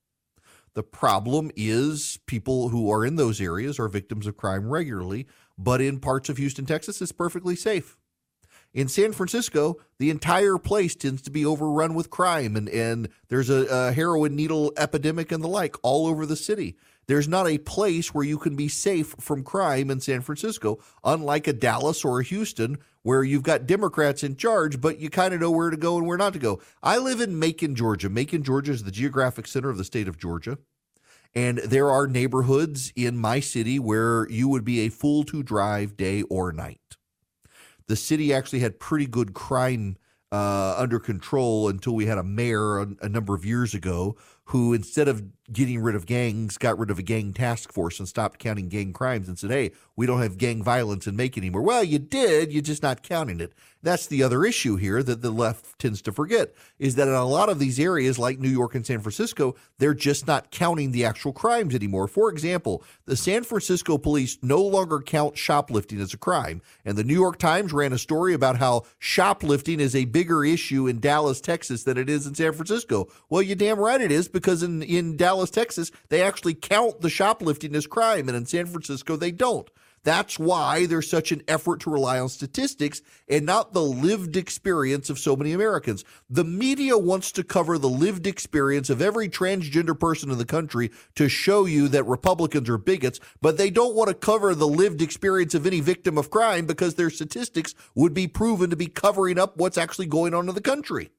The 0.74 0.82
problem 0.82 1.50
is 1.56 2.18
people 2.26 2.68
who 2.68 2.90
are 2.90 3.04
in 3.04 3.16
those 3.16 3.40
areas 3.40 3.78
are 3.78 3.88
victims 3.88 4.26
of 4.26 4.37
crime 4.37 4.68
regularly, 4.68 5.26
but 5.56 5.80
in 5.80 6.00
parts 6.00 6.28
of 6.28 6.37
Houston, 6.37 6.66
Texas, 6.66 7.00
it's 7.00 7.12
perfectly 7.12 7.56
safe. 7.56 7.96
In 8.74 8.88
San 8.88 9.12
Francisco, 9.12 9.76
the 9.98 10.11
entire 10.11 10.59
place 10.59 10.94
tends 10.94 11.22
to 11.22 11.30
be 11.30 11.46
overrun 11.46 11.94
with 11.94 12.11
crime, 12.11 12.56
and, 12.56 12.68
and 12.68 13.09
there's 13.28 13.48
a, 13.48 13.66
a 13.70 13.92
heroin 13.92 14.37
needle 14.37 14.70
epidemic 14.76 15.32
and 15.32 15.42
the 15.42 15.48
like 15.48 15.76
all 15.82 16.06
over 16.06 16.26
the 16.26 16.37
city. 16.37 16.76
There's 17.09 17.29
not 17.29 17.47
a 17.47 17.59
place 17.59 18.12
where 18.12 18.25
you 18.25 18.37
can 18.37 18.57
be 18.57 18.69
safe 18.69 19.14
from 19.21 19.45
crime 19.45 19.90
in 19.90 20.01
San 20.01 20.23
Francisco, 20.23 20.79
unlike 21.05 21.47
a 21.47 21.53
Dallas 21.53 22.05
or 22.05 22.21
a 22.21 22.25
Houston, 22.25 22.79
where 23.03 23.23
you've 23.23 23.45
got 23.45 23.66
Democrats 23.66 24.25
in 24.25 24.35
charge, 24.37 24.81
but 24.81 24.99
you 24.99 25.09
kind 25.09 25.33
of 25.33 25.40
know 25.40 25.51
where 25.51 25.71
to 25.71 25.77
go 25.77 25.97
and 25.97 26.07
where 26.07 26.19
not 26.19 26.33
to 26.33 26.40
go. 26.40 26.61
I 26.83 26.99
live 26.99 27.21
in 27.21 27.38
Macon, 27.38 27.77
Georgia. 27.77 28.09
Macon, 28.09 28.42
Georgia 28.42 28.73
is 28.73 28.83
the 28.83 28.90
geographic 28.90 29.47
center 29.47 29.71
of 29.71 29.79
the 29.79 29.85
state 29.85 30.09
of 30.09 30.19
Georgia. 30.19 30.59
And 31.33 31.59
there 31.59 31.90
are 31.90 32.09
neighborhoods 32.09 32.92
in 32.97 33.16
my 33.16 33.38
city 33.38 33.79
where 33.79 34.29
you 34.29 34.49
would 34.49 34.64
be 34.64 34.81
a 34.81 34.88
fool 34.88 35.23
to 35.25 35.45
drive 35.45 35.97
day 35.97 36.23
or 36.23 36.51
night. 36.51 36.81
The 37.87 37.95
city 37.95 38.35
actually 38.35 38.61
had 38.61 38.81
pretty 38.81 39.07
good 39.07 39.33
crime 39.35 39.99
uh, 40.33 40.75
under 40.77 40.99
control 40.99 41.69
until 41.69 41.95
we 41.95 42.07
had 42.07 42.19
a 42.19 42.25
mayor 42.25 42.81
a, 42.81 42.88
a 43.03 43.09
number 43.09 43.35
of 43.35 43.45
years 43.45 43.75
ago 43.75 44.16
who, 44.46 44.72
instead 44.72 45.09
of 45.09 45.22
getting 45.52 45.80
rid 45.80 45.94
of 45.94 46.06
gangs, 46.06 46.59
got 46.59 46.78
rid 46.78 46.90
of 46.90 46.98
a 46.98 47.02
gang 47.02 47.32
task 47.32 47.72
force 47.72 47.98
and 47.98 48.09
stopped 48.09 48.38
counting 48.38 48.68
gang 48.68 48.92
crimes 48.92 49.28
and 49.28 49.38
said, 49.38 49.50
hey, 49.50 49.70
we 49.94 50.06
don't 50.06 50.22
have 50.22 50.38
gang 50.38 50.62
violence 50.62 51.06
in 51.06 51.16
Macon 51.16 51.42
anymore. 51.42 51.62
Well, 51.62 51.85
you 51.85 51.98
did, 51.98 52.52
you're 52.52 52.62
just 52.62 52.82
not 52.82 53.02
counting 53.02 53.40
it. 53.40 53.52
That's 53.82 54.09
the 54.09 54.24
other 54.24 54.44
issue 54.44 54.74
here 54.74 55.02
that 55.04 55.22
the 55.22 55.30
left 55.30 55.78
tends 55.78 56.02
to 56.02 56.12
forget 56.12 56.52
is 56.78 56.96
that 56.96 57.06
in 57.06 57.14
a 57.14 57.24
lot 57.24 57.48
of 57.48 57.61
these 57.61 57.78
areas, 57.78 58.18
like 58.18 58.40
New 58.40 58.48
York 58.48 58.74
and 58.74 58.85
San 58.85 59.00
Francisco, 59.00 59.54
they're 59.78 59.94
just 59.94 60.26
not 60.26 60.50
counting 60.50 60.90
the 60.90 61.04
actual 61.04 61.32
crimes 61.32 61.72
anymore. 61.72 62.09
For 62.09 62.28
example, 62.28 62.82
the 63.04 63.16
San 63.16 63.44
Francisco 63.44 63.96
police 63.96 64.38
no 64.42 64.61
longer 64.61 65.00
count 65.00 65.38
shoplifting 65.38 66.00
as 66.00 66.12
a 66.12 66.18
crime. 66.18 66.62
And 66.85 66.98
the 66.98 67.04
New 67.04 67.14
York 67.14 67.38
Times 67.38 67.72
ran 67.72 67.92
a 67.92 67.98
story 67.98 68.35
about 68.35 68.56
how 68.56 68.82
shoplifting 68.98 69.78
is 69.78 69.94
a 69.94 70.06
bigger 70.06 70.44
issue 70.44 70.88
in 70.88 70.98
Dallas, 70.98 71.40
Texas 71.40 71.85
than 71.85 71.96
it 71.96 72.11
is 72.11 72.26
in 72.26 72.35
San 72.35 72.54
Francisco. 72.54 73.06
Well, 73.28 73.42
you're 73.42 73.54
damn 73.54 73.78
right 73.78 74.00
it 74.00 74.11
is 74.11 74.26
because 74.37 74.62
in, 74.62 74.83
in 74.83 75.16
Dallas, 75.16 75.49
Texas, 75.49 75.90
they 76.11 76.20
actually 76.20 76.53
count 76.53 77.01
the 77.01 77.09
shoplifting 77.09 77.75
as 77.75 77.87
crime, 77.87 78.29
and 78.29 78.37
in 78.37 78.44
San 78.44 78.66
Francisco, 78.66 79.16
they 79.16 79.31
don't. 79.31 79.70
That's 80.05 80.38
why 80.38 80.85
there's 80.85 81.09
such 81.09 81.33
an 81.33 81.42
effort 81.49 81.81
to 81.81 81.90
rely 81.90 82.20
on 82.20 82.29
statistics 82.29 83.01
and 83.31 83.46
not 83.46 83.72
the 83.72 83.83
lived 83.83 84.37
experience 84.37 85.09
of 85.09 85.18
so 85.18 85.37
many 85.37 85.53
Americans. 85.53 86.05
The 86.29 86.44
media 86.44 86.99
wants 86.99 87.33
to 87.33 87.42
cover 87.42 87.79
the 87.79 87.88
lived 87.88 88.27
experience 88.27 88.90
of 88.90 89.01
every 89.01 89.31
transgender 89.31 89.99
person 89.99 90.31
in 90.31 90.37
the 90.37 90.44
country 90.44 90.90
to 91.14 91.31
show 91.31 91.64
you 91.64 91.88
that 91.88 92.05
Republicans 92.05 92.68
are 92.68 92.77
bigots, 92.77 93.20
but 93.40 93.57
they 93.57 93.70
don't 93.70 93.96
want 93.96 94.09
to 94.09 94.14
cover 94.14 94.55
the 94.55 94.68
lived 94.68 95.01
experience 95.01 95.55
of 95.55 95.66
any 95.66 95.81
victim 95.81 96.18
of 96.18 96.31
crime 96.31 96.66
because 96.66 96.96
their 96.96 97.11
statistics 97.11 97.75
would 97.94 98.12
be 98.12 98.29
proven 98.29 98.68
to 98.68 98.77
be 98.77 98.88
covering 98.88 99.38
up 99.38 99.57
what's 99.57 99.79
actually 99.79 100.07
going 100.07 100.35
on 100.35 100.46
in 100.46 100.55
the 100.55 100.61
country. 100.61 101.11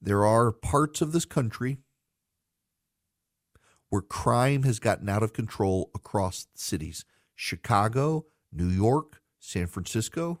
There 0.00 0.24
are 0.24 0.52
parts 0.52 1.00
of 1.00 1.12
this 1.12 1.24
country 1.24 1.78
where 3.90 4.02
crime 4.02 4.62
has 4.62 4.78
gotten 4.78 5.08
out 5.08 5.22
of 5.22 5.32
control 5.32 5.90
across 5.94 6.46
cities 6.54 7.04
Chicago, 7.34 8.26
New 8.52 8.68
York, 8.68 9.22
San 9.38 9.66
Francisco. 9.66 10.40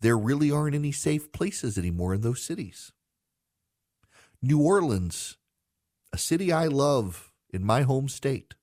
There 0.00 0.16
really 0.16 0.50
aren't 0.50 0.74
any 0.74 0.92
safe 0.92 1.30
places 1.30 1.76
anymore 1.76 2.14
in 2.14 2.22
those 2.22 2.42
cities. 2.42 2.92
New 4.42 4.60
Orleans, 4.60 5.36
a 6.12 6.18
city 6.18 6.50
I 6.50 6.66
love 6.66 7.32
in 7.50 7.64
my 7.64 7.82
home 7.82 8.08
state, 8.08 8.54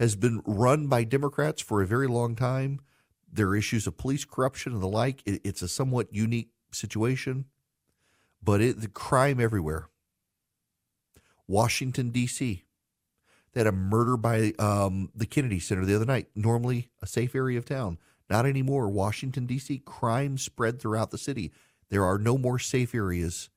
has 0.00 0.16
been 0.16 0.42
run 0.44 0.88
by 0.88 1.04
Democrats 1.04 1.62
for 1.62 1.80
a 1.80 1.86
very 1.86 2.08
long 2.08 2.34
time. 2.34 2.80
There 3.32 3.48
are 3.48 3.56
issues 3.56 3.86
of 3.86 3.96
police 3.96 4.24
corruption 4.24 4.72
and 4.72 4.82
the 4.82 4.88
like. 4.88 5.22
It's 5.24 5.62
a 5.62 5.68
somewhat 5.68 6.12
unique 6.12 6.50
situation 6.72 7.44
but 8.44 8.60
it, 8.60 8.80
the 8.80 8.88
crime 8.88 9.40
everywhere. 9.40 9.88
Washington, 11.46 12.10
D.C. 12.10 12.64
They 13.52 13.60
had 13.60 13.66
a 13.66 13.72
murder 13.72 14.16
by 14.16 14.52
um, 14.58 15.10
the 15.14 15.26
Kennedy 15.26 15.60
Center 15.60 15.84
the 15.84 15.94
other 15.94 16.04
night, 16.04 16.28
normally 16.34 16.90
a 17.00 17.06
safe 17.06 17.34
area 17.34 17.58
of 17.58 17.64
town. 17.64 17.98
Not 18.28 18.46
anymore. 18.46 18.88
Washington, 18.88 19.46
D.C., 19.46 19.78
crime 19.84 20.38
spread 20.38 20.80
throughout 20.80 21.10
the 21.10 21.18
city. 21.18 21.52
There 21.90 22.04
are 22.04 22.18
no 22.18 22.38
more 22.38 22.58
safe 22.58 22.94
areas. 22.94 23.50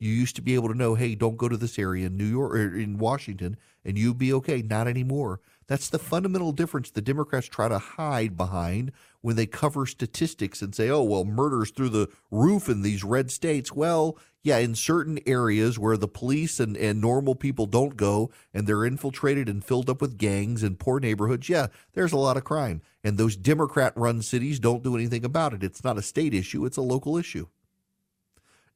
You 0.00 0.10
used 0.10 0.34
to 0.36 0.42
be 0.42 0.54
able 0.54 0.68
to 0.68 0.76
know, 0.76 0.94
hey, 0.94 1.14
don't 1.14 1.36
go 1.36 1.48
to 1.48 1.58
this 1.58 1.78
area 1.78 2.06
in 2.06 2.16
New 2.16 2.24
York 2.24 2.54
or 2.54 2.76
in 2.76 2.96
Washington, 2.96 3.56
and 3.84 3.98
you'd 3.98 4.18
be 4.18 4.32
okay. 4.32 4.62
Not 4.62 4.88
anymore. 4.88 5.40
That's 5.66 5.88
the 5.88 6.00
fundamental 6.00 6.50
difference 6.50 6.90
the 6.90 7.00
Democrats 7.00 7.46
try 7.46 7.68
to 7.68 7.78
hide 7.78 8.36
behind 8.36 8.90
when 9.20 9.36
they 9.36 9.46
cover 9.46 9.86
statistics 9.86 10.62
and 10.62 10.74
say, 10.74 10.88
oh, 10.88 11.02
well, 11.02 11.24
murders 11.24 11.70
through 11.70 11.90
the 11.90 12.08
roof 12.30 12.68
in 12.68 12.82
these 12.82 13.04
red 13.04 13.30
states. 13.30 13.72
Well, 13.72 14.18
yeah, 14.42 14.56
in 14.56 14.74
certain 14.74 15.20
areas 15.26 15.78
where 15.78 15.96
the 15.96 16.08
police 16.08 16.58
and, 16.58 16.76
and 16.76 17.00
normal 17.00 17.34
people 17.34 17.66
don't 17.66 17.96
go 17.96 18.30
and 18.54 18.66
they're 18.66 18.86
infiltrated 18.86 19.48
and 19.48 19.64
filled 19.64 19.90
up 19.90 20.00
with 20.00 20.18
gangs 20.18 20.62
and 20.62 20.78
poor 20.78 20.98
neighborhoods, 20.98 21.48
yeah, 21.48 21.66
there's 21.92 22.12
a 22.12 22.16
lot 22.16 22.38
of 22.38 22.44
crime. 22.44 22.80
And 23.04 23.18
those 23.18 23.36
Democrat 23.36 23.92
run 23.96 24.22
cities 24.22 24.58
don't 24.58 24.82
do 24.82 24.96
anything 24.96 25.24
about 25.24 25.52
it. 25.52 25.62
It's 25.62 25.84
not 25.84 25.98
a 25.98 26.02
state 26.02 26.34
issue, 26.34 26.64
it's 26.64 26.78
a 26.78 26.82
local 26.82 27.18
issue. 27.18 27.46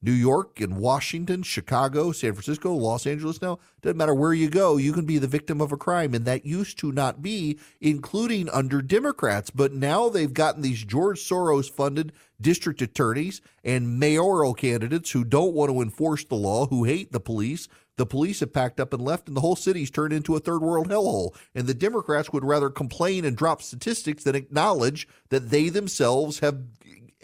New 0.05 0.11
York 0.11 0.61
and 0.61 0.77
Washington, 0.77 1.41
Chicago, 1.41 2.11
San 2.11 2.33
Francisco, 2.33 2.71
Los 2.73 3.07
Angeles 3.07 3.41
now, 3.41 3.57
doesn't 3.81 3.97
matter 3.97 4.13
where 4.13 4.33
you 4.33 4.49
go, 4.49 4.77
you 4.77 4.93
can 4.93 5.05
be 5.05 5.17
the 5.17 5.27
victim 5.27 5.59
of 5.59 5.71
a 5.71 5.77
crime. 5.77 6.13
And 6.13 6.25
that 6.25 6.45
used 6.45 6.77
to 6.79 6.91
not 6.91 7.23
be, 7.23 7.57
including 7.81 8.47
under 8.49 8.83
Democrats. 8.83 9.49
But 9.49 9.73
now 9.73 10.09
they've 10.09 10.33
gotten 10.33 10.61
these 10.61 10.83
George 10.83 11.19
Soros 11.19 11.69
funded 11.69 12.13
district 12.39 12.83
attorneys 12.83 13.41
and 13.63 13.99
mayoral 13.99 14.53
candidates 14.53 15.11
who 15.11 15.23
don't 15.23 15.53
want 15.53 15.71
to 15.71 15.81
enforce 15.81 16.23
the 16.23 16.35
law, 16.35 16.67
who 16.67 16.83
hate 16.83 17.11
the 17.11 17.19
police. 17.19 17.67
The 17.97 18.05
police 18.05 18.41
have 18.41 18.53
packed 18.53 18.79
up 18.79 18.93
and 18.93 19.01
left, 19.01 19.27
and 19.27 19.35
the 19.35 19.41
whole 19.41 19.55
city's 19.55 19.89
turned 19.89 20.13
into 20.13 20.35
a 20.35 20.39
third 20.39 20.61
world 20.61 20.89
hellhole. 20.89 21.33
And 21.55 21.65
the 21.65 21.73
Democrats 21.73 22.31
would 22.31 22.43
rather 22.43 22.69
complain 22.69 23.25
and 23.25 23.35
drop 23.35 23.61
statistics 23.61 24.23
than 24.23 24.35
acknowledge 24.35 25.07
that 25.29 25.49
they 25.49 25.69
themselves 25.69 26.39
have 26.39 26.61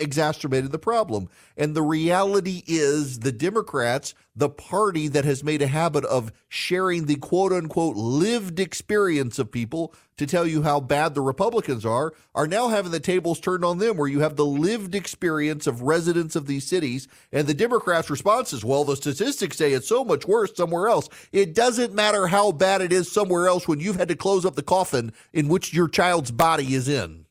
exacerbated 0.02 0.72
the 0.72 0.80
problem. 0.80 1.30
And 1.56 1.76
the 1.76 1.82
reality 1.82 2.64
is 2.68 3.20
the 3.20 3.32
Democrats, 3.32 4.14
the 4.36 4.50
party 4.50 5.08
that 5.10 5.26
has 5.26 5.44
made 5.44 5.62
a 5.62 5.68
habit 5.68 6.06
of 6.06 6.32
sharing 6.50 7.06
the 7.06 7.16
quote 7.16 7.52
unquote 7.52 7.96
lived 7.96 8.60
experience 8.60 9.40
of 9.40 9.52
people 9.52 9.94
to 10.18 10.28
tell 10.28 10.46
you 10.46 10.62
how 10.62 10.80
bad 10.80 11.16
the 11.16 11.22
Republicans 11.22 11.86
are, 11.86 12.14
are 12.36 12.48
now 12.48 12.68
having 12.68 12.92
the 12.92 13.00
tables 13.00 13.40
turned 13.40 13.66
on 13.66 13.80
them 13.80 13.98
where 13.98 14.08
you 14.08 14.20
have 14.20 14.36
the 14.36 14.46
lived 14.46 14.94
experience 14.94 15.66
of 15.66 15.82
residents 15.82 16.36
of 16.36 16.46
these 16.46 16.68
cities. 16.68 17.08
And 17.32 17.48
the 17.48 17.54
Democrats' 17.54 18.10
response 18.10 18.54
is, 18.54 18.64
well, 18.64 18.84
the 18.84 18.96
statistics 18.96 19.58
say 19.58 19.74
it's 19.74 19.88
so 19.88 20.06
much 20.06 20.28
worse 20.28 20.56
somewhere 20.56 20.88
else. 20.88 21.10
It 21.32 21.56
doesn't 21.56 21.94
matter 21.94 22.28
how 22.28 22.52
bad 22.52 22.82
it 22.82 22.94
is 22.94 23.12
somewhere 23.12 23.48
else 23.48 23.68
when 23.68 23.80
you've 23.80 23.98
had 23.98 24.10
to 24.10 24.16
close 24.16 24.46
up 24.46 24.56
the 24.56 24.64
coffin 24.64 25.12
in 25.34 25.48
which 25.48 25.74
your 25.74 25.88
child's 25.88 26.32
body 26.32 26.76
is 26.76 26.88
in. 26.88 27.26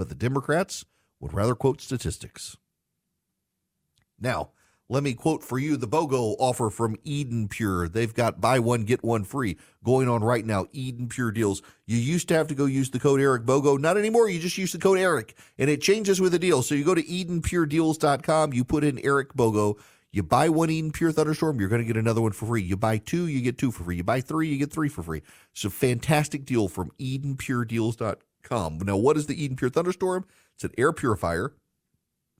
But 0.00 0.08
the 0.08 0.14
Democrats 0.14 0.86
would 1.20 1.34
rather 1.34 1.54
quote 1.54 1.82
statistics. 1.82 2.56
Now, 4.18 4.52
let 4.88 5.02
me 5.02 5.12
quote 5.12 5.44
for 5.44 5.58
you 5.58 5.76
the 5.76 5.86
BOGO 5.86 6.36
offer 6.38 6.70
from 6.70 6.96
Eden 7.04 7.48
Pure. 7.48 7.90
They've 7.90 8.14
got 8.14 8.40
buy 8.40 8.60
one, 8.60 8.84
get 8.84 9.04
one 9.04 9.24
free 9.24 9.58
going 9.84 10.08
on 10.08 10.24
right 10.24 10.46
now. 10.46 10.64
Eden 10.72 11.10
Pure 11.10 11.32
deals. 11.32 11.60
You 11.86 11.98
used 11.98 12.28
to 12.28 12.34
have 12.34 12.46
to 12.46 12.54
go 12.54 12.64
use 12.64 12.88
the 12.88 12.98
code 12.98 13.20
Eric 13.20 13.44
BOGO. 13.44 13.78
Not 13.78 13.98
anymore. 13.98 14.30
You 14.30 14.40
just 14.40 14.56
use 14.56 14.72
the 14.72 14.78
code 14.78 14.96
Eric 14.96 15.36
and 15.58 15.68
it 15.68 15.82
changes 15.82 16.18
with 16.18 16.32
the 16.32 16.38
deal. 16.38 16.62
So 16.62 16.74
you 16.74 16.82
go 16.82 16.94
to 16.94 17.02
EdenPureDeals.com, 17.02 18.54
you 18.54 18.64
put 18.64 18.84
in 18.84 18.98
Eric 19.00 19.34
BOGO. 19.34 19.78
You 20.12 20.22
buy 20.22 20.48
one 20.48 20.70
Eden 20.70 20.92
Pure 20.92 21.12
Thunderstorm, 21.12 21.60
you're 21.60 21.68
going 21.68 21.82
to 21.82 21.86
get 21.86 21.98
another 21.98 22.22
one 22.22 22.32
for 22.32 22.46
free. 22.46 22.62
You 22.62 22.78
buy 22.78 22.96
two, 22.96 23.26
you 23.26 23.42
get 23.42 23.58
two 23.58 23.70
for 23.70 23.84
free. 23.84 23.96
You 23.96 24.04
buy 24.04 24.22
three, 24.22 24.48
you 24.48 24.56
get 24.56 24.72
three 24.72 24.88
for 24.88 25.02
free. 25.02 25.20
It's 25.52 25.66
a 25.66 25.68
fantastic 25.68 26.46
deal 26.46 26.68
from 26.68 26.90
EdenPureDeals.com. 26.98 28.16
Now, 28.50 28.96
what 28.96 29.16
is 29.16 29.26
the 29.26 29.42
Eden 29.42 29.56
Pure 29.56 29.70
Thunderstorm? 29.70 30.24
It's 30.54 30.64
an 30.64 30.72
air 30.76 30.92
purifier. 30.92 31.54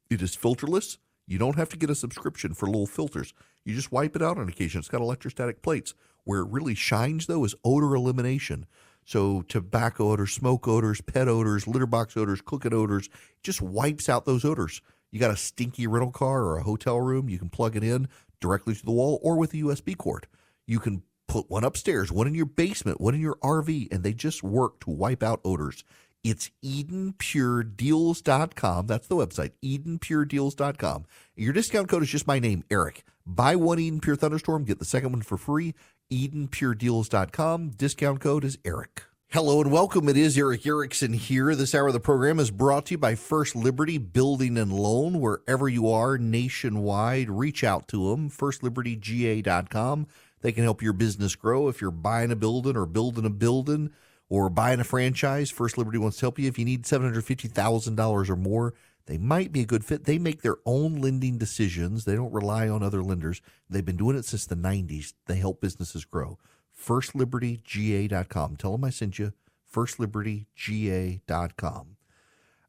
It 0.08 0.22
is 0.22 0.36
filterless. 0.36 0.98
You 1.26 1.38
don't 1.38 1.56
have 1.56 1.68
to 1.70 1.76
get 1.76 1.90
a 1.90 1.94
subscription 1.94 2.54
for 2.54 2.66
little 2.66 2.86
filters. 2.86 3.32
You 3.64 3.74
just 3.74 3.92
wipe 3.92 4.16
it 4.16 4.22
out 4.22 4.38
on 4.38 4.48
occasion. 4.48 4.80
It's 4.80 4.88
got 4.88 5.00
electrostatic 5.00 5.62
plates. 5.62 5.94
Where 6.24 6.40
it 6.40 6.50
really 6.50 6.74
shines, 6.74 7.26
though, 7.26 7.44
is 7.44 7.54
odor 7.64 7.94
elimination. 7.94 8.66
So, 9.04 9.42
tobacco 9.42 10.10
odors, 10.10 10.32
smoke 10.32 10.68
odors, 10.68 11.00
pet 11.00 11.28
odors, 11.28 11.66
litter 11.66 11.86
box 11.86 12.16
odors, 12.16 12.40
cooking 12.40 12.74
odors, 12.74 13.08
just 13.42 13.62
wipes 13.62 14.08
out 14.08 14.24
those 14.26 14.44
odors. 14.44 14.82
You 15.10 15.18
got 15.18 15.30
a 15.30 15.36
stinky 15.36 15.86
rental 15.86 16.12
car 16.12 16.42
or 16.42 16.58
a 16.58 16.62
hotel 16.62 17.00
room, 17.00 17.28
you 17.28 17.38
can 17.38 17.48
plug 17.48 17.76
it 17.76 17.82
in 17.82 18.08
directly 18.40 18.74
to 18.74 18.84
the 18.84 18.92
wall 18.92 19.18
or 19.22 19.36
with 19.36 19.52
a 19.54 19.58
USB 19.58 19.96
cord. 19.96 20.26
You 20.66 20.78
can 20.78 21.02
put 21.31 21.49
one 21.49 21.62
upstairs, 21.62 22.11
one 22.11 22.27
in 22.27 22.35
your 22.35 22.45
basement, 22.45 23.01
one 23.01 23.14
in 23.14 23.21
your 23.21 23.37
RV, 23.37 23.87
and 23.93 24.03
they 24.03 24.12
just 24.12 24.43
work 24.43 24.81
to 24.81 24.90
wipe 24.90 25.23
out 25.23 25.40
odors. 25.45 25.85
It's 26.25 26.51
EdenPureDeals.com. 26.64 28.88
That's 28.88 29.07
the 29.07 29.14
website, 29.14 29.53
EdenPureDeals.com. 29.64 31.05
Your 31.37 31.53
discount 31.53 31.88
code 31.88 32.03
is 32.03 32.09
just 32.09 32.27
my 32.27 32.40
name, 32.40 32.64
Eric. 32.69 33.05
Buy 33.25 33.55
one 33.55 33.79
Eden 33.79 34.01
Pure 34.01 34.16
Thunderstorm, 34.16 34.64
get 34.64 34.81
the 34.81 34.85
second 34.85 35.12
one 35.12 35.23
for 35.23 35.37
free. 35.37 35.77
EdenPureDeals.com. 36.11 37.71
Discount 37.71 38.19
code 38.19 38.43
is 38.43 38.59
Eric. 38.64 39.05
Hello 39.29 39.61
and 39.61 39.71
welcome. 39.71 40.09
It 40.09 40.16
is 40.16 40.37
Erick 40.37 40.66
Erickson 40.66 41.12
here. 41.12 41.55
This 41.55 41.73
hour 41.73 41.87
of 41.87 41.93
the 41.93 42.01
program 42.01 42.40
is 42.40 42.51
brought 42.51 42.87
to 42.87 42.95
you 42.95 42.99
by 42.99 43.14
First 43.14 43.55
Liberty 43.55 43.99
Building 43.99 44.59
and 44.59 44.73
Loan. 44.73 45.21
Wherever 45.21 45.69
you 45.69 45.88
are 45.88 46.19
nationwide, 46.19 47.31
reach 47.31 47.62
out 47.62 47.87
to 47.87 48.11
them. 48.11 48.29
FirstLibertyGA.com. 48.29 50.09
They 50.42 50.53
can 50.53 50.64
help 50.64 50.83
your 50.83 50.92
business 50.92 51.35
grow. 51.35 51.68
If 51.68 51.81
you're 51.81 51.90
buying 51.90 52.31
a 52.31 52.37
building 52.37 52.76
or 52.76 52.87
building 52.87 53.24
a 53.24 53.31
building 53.31 53.90
or 54.29 54.48
buying 54.48 54.81
a 54.81 54.85
franchise, 54.85 55.50
First 55.50 55.76
Liberty 55.76 55.98
wants 55.98 56.18
to 56.18 56.22
help 56.22 56.38
you. 56.38 56.48
If 56.48 56.59
you 56.59 56.64
need 56.64 56.85
$750,000 56.85 58.29
or 58.29 58.37
more, 58.37 58.74
they 59.07 59.18
might 59.18 59.53
be 59.53 59.62
a 59.62 59.66
good 59.66 59.85
fit. 59.85 60.05
They 60.05 60.18
make 60.18 60.42
their 60.42 60.59
own 60.64 60.96
lending 60.96 61.38
decisions. 61.38 62.05
They 62.05 62.14
don't 62.14 62.33
rely 62.33 62.68
on 62.68 62.83
other 62.83 63.03
lenders. 63.03 63.42
They've 63.68 63.85
been 63.85 63.96
doing 63.96 64.16
it 64.16 64.24
since 64.24 64.46
the 64.46 64.55
90s. 64.55 65.14
They 65.26 65.37
help 65.37 65.61
businesses 65.61 66.05
grow 66.05 66.38
firstlibertyga.com. 66.81 68.57
Tell 68.57 68.72
them 68.72 68.85
I 68.85 68.90
sent 68.90 69.18
you, 69.18 69.33
firstlibertyga.com. 69.72 71.96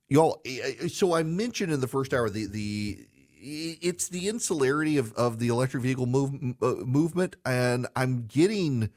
Y'all, 0.10 0.42
eh, 0.46 0.74
eh, 0.82 0.88
so 0.88 1.16
I 1.16 1.24
mentioned 1.24 1.72
in 1.72 1.80
the 1.80 1.88
first 1.88 2.14
hour 2.14 2.30
the 2.30 2.46
the 2.46 3.08
it's 3.42 4.08
the 4.08 4.28
insularity 4.28 4.98
of, 4.98 5.14
of 5.14 5.40
the 5.40 5.48
electric 5.48 5.84
vehicle 5.84 6.06
move, 6.06 6.56
uh, 6.62 6.76
movement, 6.86 7.36
and 7.46 7.88
I'm 7.96 8.28
getting 8.28 8.90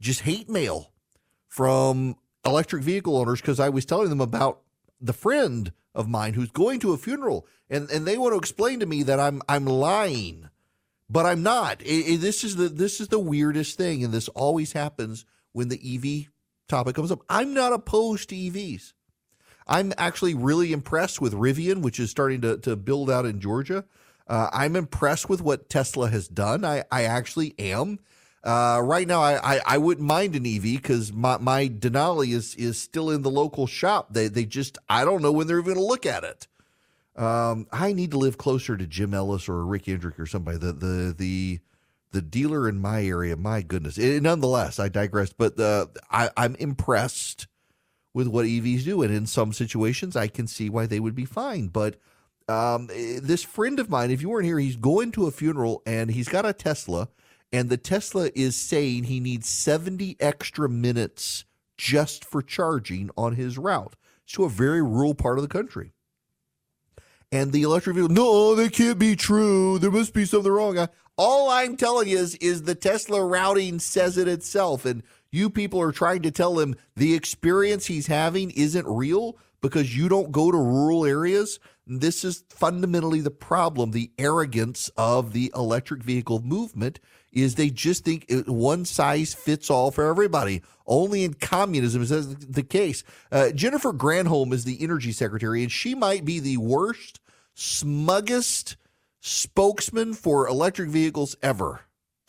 just 0.00 0.20
hate 0.20 0.48
mail 0.48 0.92
from 1.48 2.16
electric 2.44 2.82
vehicle 2.82 3.16
owners 3.16 3.40
because 3.40 3.60
I 3.60 3.68
was 3.68 3.84
telling 3.84 4.08
them 4.08 4.20
about 4.20 4.60
the 5.00 5.12
friend 5.12 5.72
of 5.94 6.08
mine 6.08 6.34
who's 6.34 6.50
going 6.50 6.80
to 6.80 6.92
a 6.92 6.98
funeral, 6.98 7.46
and, 7.70 7.90
and 7.90 8.06
they 8.06 8.18
want 8.18 8.32
to 8.32 8.38
explain 8.38 8.80
to 8.80 8.86
me 8.86 9.02
that 9.04 9.20
I'm 9.20 9.42
I'm 9.48 9.66
lying 9.66 10.48
but 11.12 11.26
I'm 11.26 11.42
not. 11.42 11.82
It, 11.82 12.14
it, 12.14 12.20
this 12.22 12.42
is 12.42 12.56
the 12.56 12.68
this 12.68 13.00
is 13.00 13.08
the 13.08 13.18
weirdest 13.18 13.76
thing, 13.76 14.02
and 14.02 14.14
this 14.14 14.28
always 14.28 14.72
happens 14.72 15.26
when 15.52 15.68
the 15.68 15.78
EV 15.78 16.30
topic 16.68 16.96
comes 16.96 17.12
up. 17.12 17.20
I'm 17.28 17.52
not 17.52 17.74
opposed 17.74 18.30
to 18.30 18.34
EVs. 18.34 18.94
I'm 19.66 19.92
actually 19.96 20.34
really 20.34 20.72
impressed 20.72 21.20
with 21.20 21.32
Rivian, 21.34 21.82
which 21.82 22.00
is 22.00 22.10
starting 22.10 22.40
to, 22.42 22.58
to 22.58 22.76
build 22.76 23.10
out 23.10 23.26
in 23.26 23.40
Georgia. 23.40 23.84
Uh, 24.26 24.48
I'm 24.52 24.76
impressed 24.76 25.28
with 25.28 25.42
what 25.42 25.68
Tesla 25.68 26.08
has 26.10 26.28
done. 26.28 26.64
I, 26.64 26.84
I 26.90 27.04
actually 27.04 27.54
am. 27.58 27.98
Uh, 28.44 28.80
right 28.82 29.06
now, 29.06 29.20
I, 29.20 29.56
I, 29.56 29.60
I, 29.66 29.78
wouldn't 29.78 30.06
mind 30.06 30.34
an 30.34 30.44
EV 30.44 30.62
because 30.62 31.12
my, 31.12 31.38
my 31.38 31.68
Denali 31.68 32.34
is 32.34 32.56
is 32.56 32.76
still 32.76 33.08
in 33.08 33.22
the 33.22 33.30
local 33.30 33.68
shop. 33.68 34.14
They 34.14 34.26
they 34.26 34.44
just 34.44 34.78
I 34.88 35.04
don't 35.04 35.22
know 35.22 35.30
when 35.30 35.46
they're 35.46 35.62
going 35.62 35.76
to 35.76 35.82
look 35.82 36.06
at 36.06 36.24
it. 36.24 36.48
Um, 37.14 37.68
I 37.70 37.92
need 37.92 38.10
to 38.12 38.18
live 38.18 38.38
closer 38.38 38.76
to 38.76 38.86
Jim 38.86 39.14
Ellis 39.14 39.48
or 39.48 39.64
Rick 39.64 39.86
Hendrick 39.86 40.18
or 40.18 40.26
somebody. 40.26 40.58
The 40.58 40.72
the 40.72 41.14
the 41.16 41.60
the 42.10 42.22
dealer 42.22 42.68
in 42.68 42.80
my 42.80 43.04
area. 43.04 43.36
My 43.36 43.62
goodness. 43.62 43.96
It, 43.96 44.22
nonetheless, 44.22 44.80
I 44.80 44.88
digress. 44.88 45.32
But 45.32 45.58
uh, 45.60 45.86
I, 46.10 46.30
I'm 46.36 46.56
impressed 46.56 47.46
with 48.14 48.28
what 48.28 48.46
EVs 48.46 48.84
do, 48.84 49.02
and 49.02 49.14
in 49.14 49.26
some 49.26 49.52
situations, 49.52 50.16
I 50.16 50.28
can 50.28 50.46
see 50.46 50.68
why 50.68 50.86
they 50.86 51.00
would 51.00 51.14
be 51.14 51.24
fine. 51.24 51.68
But 51.68 51.96
um, 52.48 52.88
eh, 52.92 53.20
this 53.22 53.42
friend 53.42 53.78
of 53.78 53.88
mine, 53.88 54.10
if 54.10 54.20
you 54.20 54.28
weren't 54.28 54.46
here, 54.46 54.58
he's 54.58 54.76
going 54.76 55.12
to 55.12 55.26
a 55.26 55.30
funeral 55.30 55.82
and 55.86 56.10
he's 56.10 56.28
got 56.28 56.46
a 56.46 56.52
Tesla, 56.52 57.08
and 57.52 57.68
the 57.68 57.76
Tesla 57.76 58.30
is 58.34 58.56
saying 58.56 59.04
he 59.04 59.20
needs 59.20 59.48
70 59.48 60.16
extra 60.20 60.68
minutes 60.68 61.44
just 61.76 62.24
for 62.24 62.42
charging 62.42 63.10
on 63.16 63.34
his 63.34 63.58
route 63.58 63.96
to 64.28 64.44
a 64.44 64.48
very 64.48 64.82
rural 64.82 65.14
part 65.14 65.38
of 65.38 65.42
the 65.42 65.48
country. 65.48 65.92
And 67.30 67.52
the 67.52 67.62
electric 67.62 67.96
vehicle, 67.96 68.14
no, 68.14 68.54
that 68.54 68.72
can't 68.72 68.98
be 68.98 69.16
true. 69.16 69.78
There 69.78 69.90
must 69.90 70.12
be 70.12 70.26
something 70.26 70.52
wrong. 70.52 70.86
All 71.16 71.48
I'm 71.48 71.76
telling 71.76 72.08
you 72.08 72.18
is, 72.18 72.34
is 72.36 72.62
the 72.62 72.74
Tesla 72.74 73.24
routing 73.24 73.78
says 73.78 74.18
it 74.18 74.28
itself. 74.28 74.84
And 74.84 75.02
you 75.32 75.50
people 75.50 75.80
are 75.80 75.92
trying 75.92 76.22
to 76.22 76.30
tell 76.30 76.60
him 76.60 76.76
the 76.94 77.14
experience 77.14 77.86
he's 77.86 78.06
having 78.06 78.50
isn't 78.52 78.86
real 78.86 79.36
because 79.62 79.96
you 79.96 80.08
don't 80.08 80.30
go 80.30 80.50
to 80.50 80.58
rural 80.58 81.06
areas. 81.06 81.58
This 81.86 82.24
is 82.24 82.44
fundamentally 82.50 83.20
the 83.20 83.30
problem. 83.30 83.90
The 83.90 84.12
arrogance 84.18 84.90
of 84.96 85.32
the 85.32 85.50
electric 85.54 86.02
vehicle 86.02 86.40
movement 86.42 87.00
is 87.32 87.54
they 87.54 87.70
just 87.70 88.04
think 88.04 88.26
one 88.46 88.84
size 88.84 89.32
fits 89.32 89.70
all 89.70 89.90
for 89.90 90.04
everybody. 90.04 90.62
Only 90.86 91.24
in 91.24 91.34
communism 91.34 92.02
is 92.02 92.10
that 92.10 92.52
the 92.52 92.62
case. 92.62 93.02
Uh, 93.30 93.50
Jennifer 93.50 93.92
Granholm 93.92 94.52
is 94.52 94.64
the 94.64 94.82
energy 94.82 95.12
secretary, 95.12 95.62
and 95.62 95.72
she 95.72 95.94
might 95.94 96.24
be 96.24 96.38
the 96.38 96.58
worst 96.58 97.20
smuggest 97.54 98.76
spokesman 99.20 100.12
for 100.14 100.46
electric 100.46 100.90
vehicles 100.90 101.36
ever. 101.42 101.82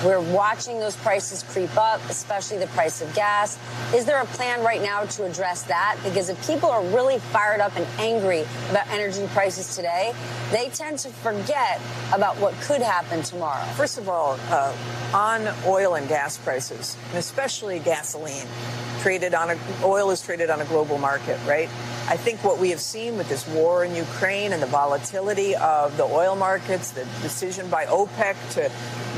We're 0.03 0.19
watching 0.33 0.79
those 0.79 0.97
prices 0.97 1.43
creep 1.43 1.77
up, 1.77 2.01
especially 2.09 2.57
the 2.57 2.67
price 2.67 3.01
of 3.01 3.13
gas. 3.15 3.57
Is 3.93 4.03
there 4.03 4.21
a 4.21 4.25
plan 4.25 4.61
right 4.61 4.81
now 4.81 5.05
to 5.05 5.23
address 5.23 5.63
that? 5.63 5.97
Because 6.03 6.27
if 6.27 6.45
people 6.45 6.69
are 6.69 6.83
really 6.87 7.19
fired 7.19 7.61
up 7.61 7.73
and 7.77 7.87
angry 7.99 8.43
about 8.69 8.85
energy 8.89 9.25
prices 9.27 9.77
today, 9.77 10.13
they 10.51 10.67
tend 10.69 10.99
to 10.99 11.09
forget 11.09 11.79
about 12.13 12.35
what 12.37 12.53
could 12.61 12.81
happen 12.81 13.23
tomorrow. 13.23 13.63
First 13.75 13.97
of 13.97 14.09
all, 14.09 14.37
uh, 14.49 14.75
on 15.13 15.47
oil 15.65 15.95
and 15.95 16.09
gas 16.09 16.37
prices, 16.37 16.97
and 17.09 17.17
especially 17.17 17.79
gasoline, 17.79 18.47
traded 18.99 19.33
on 19.33 19.51
a, 19.51 19.57
oil 19.85 20.11
is 20.11 20.21
traded 20.21 20.49
on 20.49 20.59
a 20.59 20.65
global 20.65 20.97
market, 20.97 21.39
right? 21.47 21.69
I 22.09 22.17
think 22.17 22.43
what 22.43 22.59
we 22.59 22.69
have 22.71 22.81
seen 22.81 23.17
with 23.17 23.29
this 23.29 23.47
war 23.47 23.85
in 23.85 23.95
Ukraine 23.95 24.51
and 24.51 24.61
the 24.61 24.67
volatility 24.67 25.55
of 25.55 25.95
the 25.95 26.03
oil 26.03 26.35
markets, 26.35 26.91
the 26.91 27.05
decision 27.21 27.69
by 27.69 27.85
OPEC 27.85 28.35
to 28.55 28.71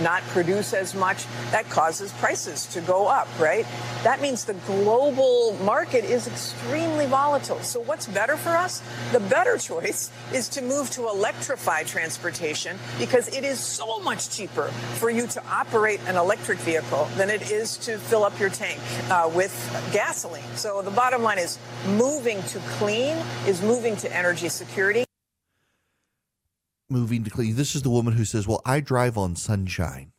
not 0.03 0.21
produce 0.23 0.73
as 0.73 0.93
much, 0.93 1.25
that 1.49 1.67
causes 1.69 2.11
prices 2.13 2.67
to 2.67 2.81
go 2.81 3.07
up, 3.07 3.27
right? 3.39 3.65
That 4.03 4.21
means 4.21 4.45
the 4.45 4.53
global 4.67 5.57
market 5.63 6.03
is 6.03 6.27
extremely 6.27 7.07
volatile. 7.07 7.59
So 7.61 7.79
what's 7.79 8.05
better 8.05 8.37
for 8.37 8.51
us? 8.51 8.83
The 9.11 9.19
better 9.19 9.57
choice 9.57 10.11
is 10.31 10.47
to 10.49 10.61
move 10.61 10.91
to 10.91 11.07
electrify 11.07 11.83
transportation 11.83 12.77
because 12.99 13.27
it 13.35 13.43
is 13.43 13.59
so 13.59 13.99
much 14.01 14.29
cheaper 14.29 14.67
for 14.99 15.09
you 15.09 15.25
to 15.27 15.43
operate 15.47 16.01
an 16.05 16.17
electric 16.17 16.59
vehicle 16.59 17.09
than 17.17 17.31
it 17.31 17.49
is 17.49 17.77
to 17.77 17.97
fill 17.97 18.23
up 18.23 18.39
your 18.39 18.49
tank 18.49 18.79
uh, 19.09 19.31
with 19.33 19.53
gasoline. 19.91 20.43
So 20.55 20.83
the 20.83 20.91
bottom 20.91 21.23
line 21.23 21.39
is 21.39 21.57
moving 21.87 22.43
to 22.43 22.59
clean 22.77 23.15
is 23.47 23.61
moving 23.61 23.95
to 23.97 24.13
energy 24.13 24.49
security. 24.49 25.05
Moving 26.89 27.23
to 27.23 27.29
clean. 27.29 27.55
This 27.55 27.73
is 27.73 27.81
the 27.81 27.89
woman 27.89 28.13
who 28.13 28.25
says, 28.25 28.47
Well, 28.47 28.61
I 28.65 28.79
drive 28.79 29.17
on 29.17 29.35
sunshine. 29.35 30.11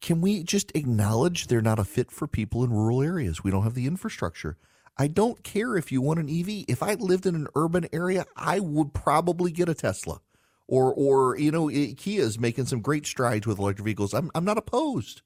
Can 0.00 0.20
we 0.20 0.42
just 0.42 0.72
acknowledge 0.74 1.46
they're 1.46 1.60
not 1.60 1.78
a 1.78 1.84
fit 1.84 2.10
for 2.10 2.26
people 2.26 2.64
in 2.64 2.70
rural 2.70 3.02
areas? 3.02 3.44
We 3.44 3.50
don't 3.50 3.64
have 3.64 3.74
the 3.74 3.86
infrastructure. 3.86 4.56
I 4.96 5.08
don't 5.08 5.42
care 5.42 5.76
if 5.76 5.92
you 5.92 6.00
want 6.00 6.20
an 6.20 6.30
EV. 6.30 6.64
If 6.68 6.82
I 6.82 6.94
lived 6.94 7.26
in 7.26 7.34
an 7.34 7.48
urban 7.54 7.88
area, 7.92 8.24
I 8.36 8.60
would 8.60 8.94
probably 8.94 9.50
get 9.50 9.68
a 9.68 9.74
Tesla. 9.74 10.20
Or, 10.68 10.94
or 10.94 11.36
you 11.36 11.50
know, 11.50 11.68
eh, 11.68 11.94
Kia 11.96 12.22
is 12.22 12.38
making 12.38 12.66
some 12.66 12.80
great 12.80 13.04
strides 13.04 13.46
with 13.46 13.58
electric 13.58 13.84
vehicles. 13.84 14.14
I'm, 14.14 14.30
I'm 14.34 14.44
not 14.44 14.58
opposed. 14.58 15.22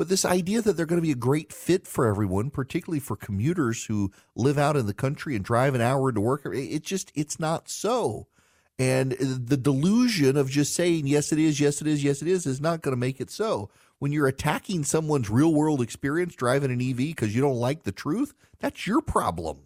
But 0.00 0.08
this 0.08 0.24
idea 0.24 0.62
that 0.62 0.78
they're 0.78 0.86
going 0.86 0.96
to 0.96 1.06
be 1.06 1.12
a 1.12 1.14
great 1.14 1.52
fit 1.52 1.86
for 1.86 2.06
everyone, 2.06 2.48
particularly 2.48 3.00
for 3.00 3.16
commuters 3.16 3.84
who 3.84 4.10
live 4.34 4.56
out 4.56 4.74
in 4.74 4.86
the 4.86 4.94
country 4.94 5.36
and 5.36 5.44
drive 5.44 5.74
an 5.74 5.82
hour 5.82 6.10
to 6.10 6.18
work, 6.18 6.46
it 6.46 6.82
just 6.84 7.12
it's 7.14 7.38
not 7.38 7.68
so. 7.68 8.26
And 8.78 9.12
the 9.12 9.58
delusion 9.58 10.38
of 10.38 10.48
just 10.48 10.74
saying 10.74 11.06
yes 11.06 11.32
it 11.32 11.38
is, 11.38 11.60
yes 11.60 11.82
it 11.82 11.86
is, 11.86 12.02
yes 12.02 12.22
it 12.22 12.28
is 12.28 12.46
is 12.46 12.62
not 12.62 12.80
going 12.80 12.94
to 12.94 12.98
make 12.98 13.20
it 13.20 13.30
so. 13.30 13.68
When 13.98 14.10
you're 14.10 14.26
attacking 14.26 14.84
someone's 14.84 15.28
real 15.28 15.52
world 15.52 15.82
experience 15.82 16.34
driving 16.34 16.70
an 16.70 16.80
EV 16.80 16.96
because 16.96 17.34
you 17.34 17.42
don't 17.42 17.56
like 17.56 17.82
the 17.82 17.92
truth, 17.92 18.32
that's 18.58 18.86
your 18.86 19.02
problem. 19.02 19.64